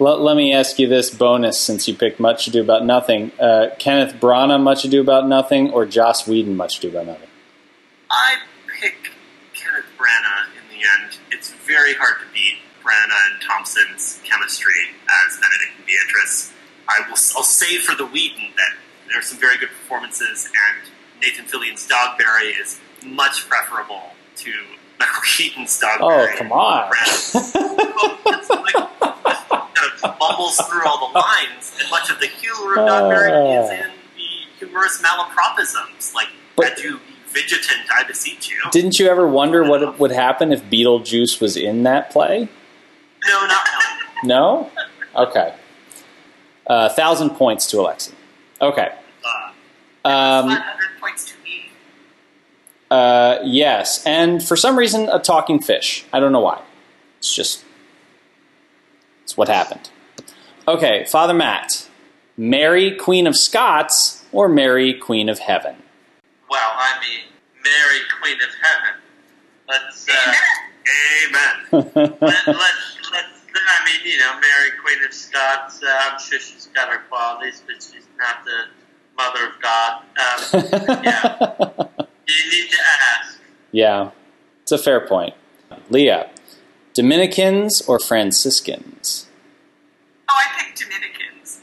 [0.00, 3.32] Let, let me ask you this bonus since you picked Much Ado About Nothing.
[3.38, 7.28] Uh, Kenneth Branagh, Much Ado About Nothing, or Joss Whedon, Much Ado About Nothing?
[8.10, 8.36] I
[8.80, 9.12] pick
[9.54, 11.18] Kenneth Branagh in the end.
[11.30, 14.74] It's very hard to beat Branagh and Thompson's chemistry
[15.26, 16.52] as Benedick and Beatrice.
[16.88, 17.10] I will.
[17.36, 18.74] I'll say for the Whedon that
[19.08, 20.90] there are some very good performances, and
[21.22, 24.52] Nathan Fillion's Dogberry is much preferable to
[24.98, 26.32] Michael Keaton's Dogberry.
[26.32, 26.90] Oh, come on.
[29.74, 33.70] Kind of bumbles through all the lines, and much of the humor of Dogberry is
[33.70, 33.84] oh.
[33.84, 36.98] in the humorous malapropisms, like But- "Adieu,
[37.34, 42.10] I beseech you." Didn't you ever wonder what would happen if Beetlejuice was in that
[42.10, 42.48] play?
[43.26, 44.28] no, not really.
[44.28, 44.70] No?
[45.16, 45.54] Okay.
[46.66, 48.12] A uh, thousand points to Alexi.
[48.60, 48.92] Okay.
[49.24, 51.70] Uh, Um, 500 points to me.
[52.90, 56.04] uh, yes, and for some reason, a talking fish.
[56.12, 56.62] I don't know why.
[57.18, 57.64] It's just.
[59.24, 59.90] It's what happened.
[60.66, 61.86] Okay, Father Matt.
[62.36, 65.76] Mary, Queen of Scots, or Mary, Queen of Heaven?
[66.50, 67.30] Well, I mean,
[67.62, 69.00] Mary, Queen of Heaven.
[69.68, 70.34] Let's, uh,
[71.28, 71.86] amen.
[71.94, 72.46] let, let's,
[73.12, 77.02] let's, I mean, you know, Mary, Queen of Scots, uh, I'm sure she's got her
[77.08, 78.64] qualities, but she's not the
[79.16, 80.02] mother of God.
[80.02, 81.36] Um, yeah,
[82.26, 82.78] you need to
[83.12, 83.38] ask.
[83.70, 84.10] Yeah,
[84.62, 85.34] it's a fair point.
[85.88, 86.30] Leah,
[86.94, 89.28] Dominicans or Franciscans?
[90.28, 91.19] Oh, I picked Dominicans.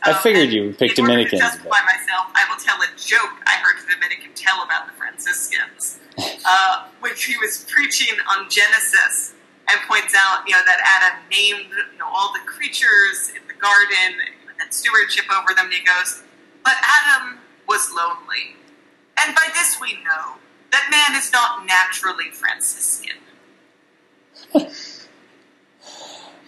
[0.07, 2.87] I Um, figured you would pick in Dominicans, To justify myself, I will tell a
[2.97, 5.99] joke I heard a Dominican tell about the Franciscans,
[6.45, 9.33] uh, which he was preaching on Genesis
[9.69, 13.53] and points out, you know, that Adam named you know all the creatures in the
[13.55, 14.19] garden
[14.61, 15.65] and stewardship over them.
[15.65, 16.23] And he goes,
[16.65, 18.55] but Adam was lonely,
[19.19, 20.35] and by this we know
[20.71, 23.17] that man is not naturally Franciscan.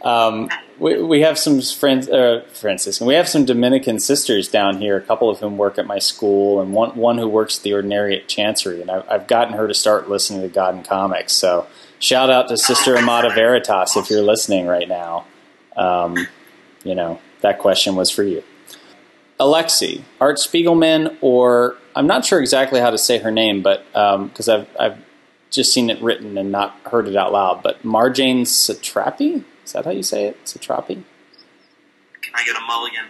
[0.01, 3.05] Um, we, we have some friends, uh, Franciscan.
[3.05, 4.97] We have some Dominican sisters down here.
[4.97, 7.73] A couple of whom work at my school, and one one who works at the
[7.73, 8.81] Ordinary at Chancery.
[8.81, 11.33] And I, I've gotten her to start listening to God and Comics.
[11.33, 11.67] So
[11.99, 15.25] shout out to Sister Amata Veritas if you're listening right now.
[15.75, 16.27] Um,
[16.83, 18.43] you know that question was for you,
[19.39, 24.47] Alexi Art Spiegelman, or I'm not sure exactly how to say her name, but because
[24.47, 24.97] I've I've
[25.51, 27.63] just seen it written and not heard it out loud.
[27.63, 29.43] But Marjane Satrapi.
[29.69, 30.45] Is that how you say it?
[30.45, 30.95] Satrapi?
[30.95, 33.05] Can I get a mulligan?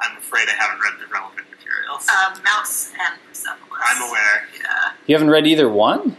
[0.00, 2.08] I'm afraid I haven't read the relevant materials.
[2.10, 3.80] Uh, Maus and Persepolis.
[3.80, 4.48] I'm aware.
[4.60, 4.92] Yeah.
[5.06, 6.16] You haven't read either one?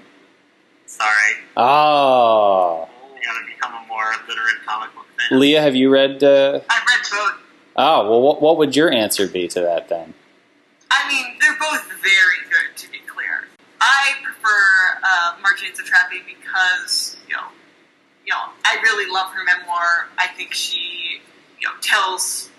[0.85, 1.33] Sorry.
[1.57, 2.87] Oh.
[3.17, 5.41] You gotta become a more literate comic book fan.
[5.41, 6.23] Leah, have you read.
[6.23, 6.61] Uh...
[6.69, 7.33] I read both.
[7.75, 10.13] Oh, well, what, what would your answer be to that then?
[10.89, 13.43] I mean, they're both very good, to be clear.
[13.81, 17.47] I prefer uh, Marjane Satrapi because, you know,
[18.25, 20.09] you know, I really love her memoir.
[20.17, 21.21] I think she,
[21.59, 22.49] you know, tells,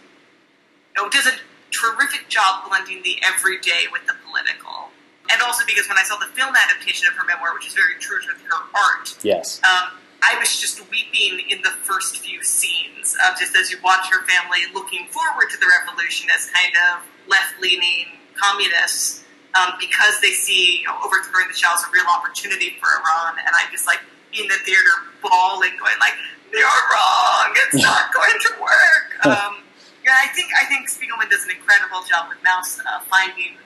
[0.95, 1.33] you know, does a
[1.71, 4.91] terrific job blending the everyday with the political.
[5.31, 7.99] And also because when I saw the film adaptation of her memoir, which is very
[7.99, 9.61] true to her art, Yes.
[9.65, 14.07] um, I was just weeping in the first few scenes of just as you watch
[14.11, 20.31] her family looking forward to the revolution as kind of left-leaning communists um, because they
[20.31, 23.87] see you know, overthrowing the Shah as a real opportunity for Iran, and I'm just
[23.87, 24.01] like
[24.37, 26.15] in the theater bawling, going like,
[26.53, 27.49] "You're wrong.
[27.67, 29.63] It's not going to work." Um,
[30.05, 33.57] yeah, I think I think Spiegelman does an incredible job with Maus uh, finding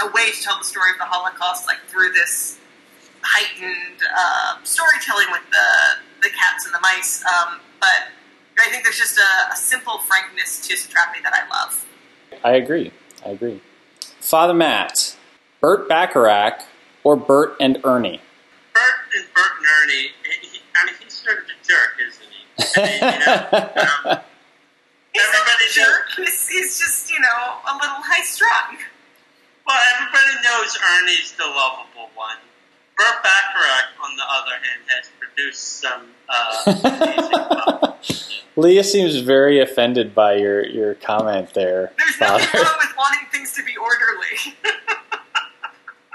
[0.00, 2.58] a way to tell the story of the Holocaust, like through this
[3.22, 5.68] heightened uh, storytelling with the
[6.22, 7.24] the cats and the mice.
[7.24, 8.08] Um, but
[8.58, 11.86] I think there's just a, a simple frankness to Satrapi that I love.
[12.42, 12.92] I agree.
[13.24, 13.60] I agree.
[14.20, 15.16] Father Matt,
[15.60, 16.64] Burt Bacharach
[17.04, 18.20] or Bert and Ernie?
[19.18, 20.10] Bert and Bert and Ernie,
[20.42, 22.42] he, I mean, he's sort of a jerk, isn't he?
[22.76, 24.20] I mean, you know, um,
[25.14, 26.04] He's Everybody not a jerk.
[26.16, 28.76] He's, he's just you know a little high strung.
[29.66, 32.36] well, everybody knows Ernie's the lovable one.
[32.96, 38.34] Burt Bacharach, on the other hand, has produced some uh, amazing.
[38.56, 42.38] Leah seems very offended by your, your comment there, There's Father.
[42.42, 44.56] nothing wrong with wanting things to be orderly.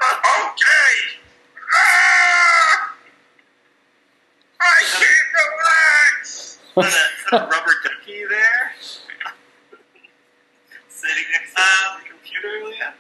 [0.04, 1.18] Okay.
[1.76, 2.93] Ah!
[4.64, 6.60] I can't relax.
[6.74, 6.90] Put a,
[7.30, 8.72] put a rubber ducky there.
[10.90, 12.94] Sitting next to Um, the computer, Leah.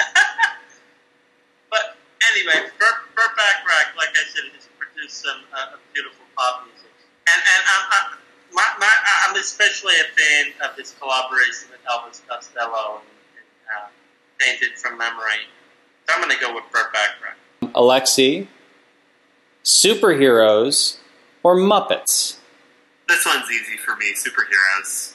[1.70, 1.96] But
[2.32, 6.90] anyway, Burt, Burt Bacharach, like I said, has produced some uh, beautiful pop music,
[7.28, 8.06] and and I'm I'm,
[8.52, 8.92] my, my,
[9.28, 13.46] I'm especially a fan of his collaboration with Elvis Costello and, and
[13.76, 13.88] uh,
[14.38, 15.50] Painted from Memory.
[16.08, 17.36] So I'm going to go with Burt Bacharach.
[17.74, 18.46] Alexi,
[19.66, 20.96] superheroes
[21.42, 22.38] or Muppets?
[23.08, 24.14] This one's easy for me.
[24.14, 25.14] Superheroes.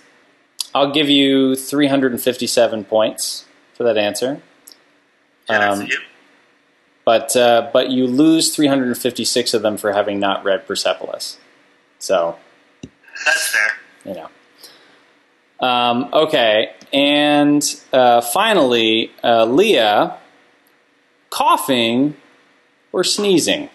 [0.76, 4.42] I'll give you 357 points for that answer.
[5.50, 5.98] Um, you.
[7.04, 11.38] but uh, but you lose 356 of them for having not read Persepolis.
[12.00, 12.38] So
[13.26, 13.72] That's fair.
[14.06, 14.30] you know.
[15.68, 20.18] Um, okay, and uh, finally, uh, Leah,
[21.30, 22.16] coughing
[22.92, 23.70] or sneezing.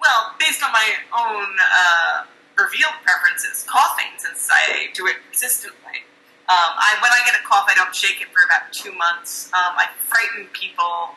[0.00, 2.24] Well, based on my own uh,
[2.58, 6.06] revealed preferences, coughing, since I do it consistently.
[6.48, 9.52] Um, I, when I get a cough, I don't shake it for about two months.
[9.52, 11.12] Um, I frighten people,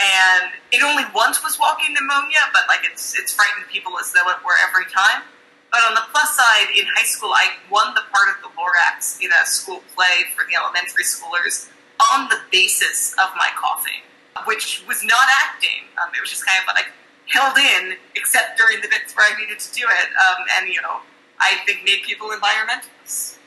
[0.00, 4.24] and it only once was walking pneumonia, but like it's it's frightened people as though
[4.32, 5.28] it were every time.
[5.70, 9.20] But on the plus side, in high school, I won the part of the Lorax
[9.20, 11.68] in a school play for the elementary schoolers
[12.12, 14.04] on the basis of my coughing,
[14.44, 15.88] which was not acting.
[16.00, 16.92] Um, it was just kind of like
[17.26, 20.08] held in, except during the bits where I needed to do it.
[20.16, 21.00] Um, and, you know,
[21.40, 23.38] I think made people environmentalists.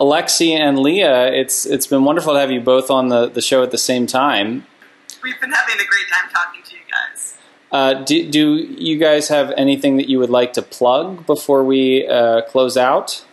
[0.00, 3.64] Alexi and Leah, it's it's been wonderful to have you both on the, the show
[3.64, 4.64] at the same time.
[5.22, 7.36] We've been having a great time talking to you guys.
[7.72, 12.06] Uh, do, do you guys have anything that you would like to plug before we
[12.06, 13.24] uh, close out?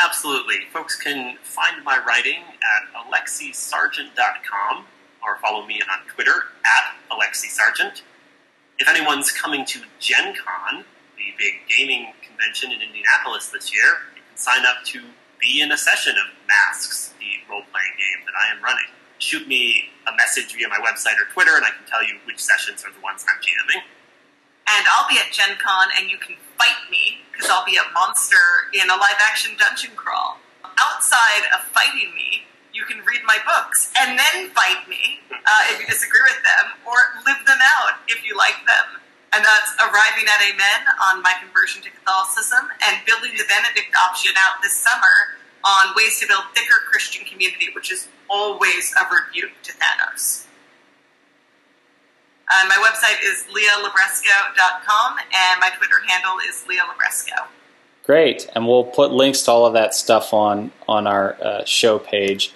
[0.00, 0.56] Absolutely.
[0.72, 4.84] Folks can find my writing at alexisargent.com
[5.22, 8.02] or follow me on Twitter at alexisargent.
[8.78, 10.84] If anyone's coming to Gen Con,
[11.16, 15.02] the big gaming convention in Indianapolis this year, you can sign up to
[15.40, 18.86] be in a session of Masks, the role playing game that I am running.
[19.18, 22.38] Shoot me a message via my website or Twitter, and I can tell you which
[22.38, 23.82] sessions are the ones I'm GMing.
[24.70, 27.86] And I'll be at Gen Con, and you can fight me, because I'll be a
[27.92, 30.38] monster in a live action dungeon crawl.
[30.78, 32.27] Outside of fighting me,
[32.78, 36.78] you can read my books and then fight me uh, if you disagree with them,
[36.86, 36.94] or
[37.26, 39.02] live them out if you like them.
[39.34, 44.32] And that's Arriving at Amen on my conversion to Catholicism, and building the Benedict option
[44.38, 49.52] out this summer on ways to build thicker Christian community, which is always a rebuke
[49.64, 50.46] to Thanos.
[52.48, 57.48] Uh, my website is leahlibresco.com, and my Twitter handle is leahlibresco.
[58.04, 61.98] Great, and we'll put links to all of that stuff on on our uh, show
[61.98, 62.54] page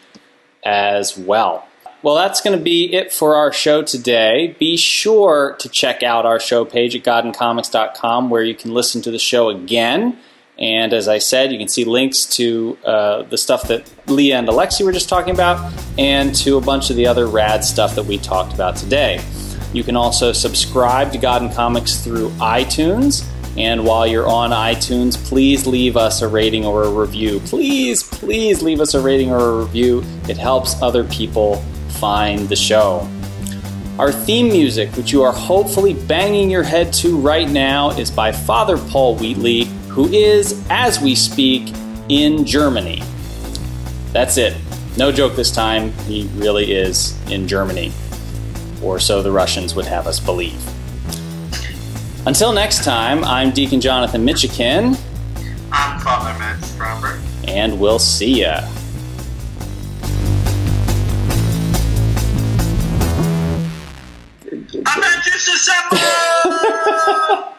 [0.63, 1.67] as well.
[2.03, 4.57] Well, that's going to be it for our show today.
[4.59, 9.11] Be sure to check out our show page at godandcomics.com where you can listen to
[9.13, 10.19] the show again.
[10.59, 14.49] And as I said, you can see links to uh, the stuff that Leah and
[14.49, 18.05] Alexi were just talking about and to a bunch of the other rad stuff that
[18.05, 19.21] we talked about today.
[19.73, 23.25] You can also subscribe to God and Comics through iTunes.
[23.57, 27.41] And while you're on iTunes, please leave us a rating or a review.
[27.41, 30.03] Please, please leave us a rating or a review.
[30.29, 31.57] It helps other people
[32.01, 33.09] find the show.
[33.99, 38.33] Our theme music, which you are hopefully banging your head to right now, is by
[38.33, 41.75] Father Paul Wheatley, who is, as we speak,
[42.09, 43.03] in Germany.
[44.13, 44.57] That's it.
[44.97, 45.93] No joke this time.
[46.05, 47.93] He really is in Germany.
[48.83, 50.61] Or so the Russians would have us believe.
[52.25, 54.97] Until next time, I'm Deacon Jonathan Michikin.
[55.73, 57.21] I'm Father Matt Stromberg.
[57.49, 58.61] And we'll see ya.
[64.87, 65.69] I'm not just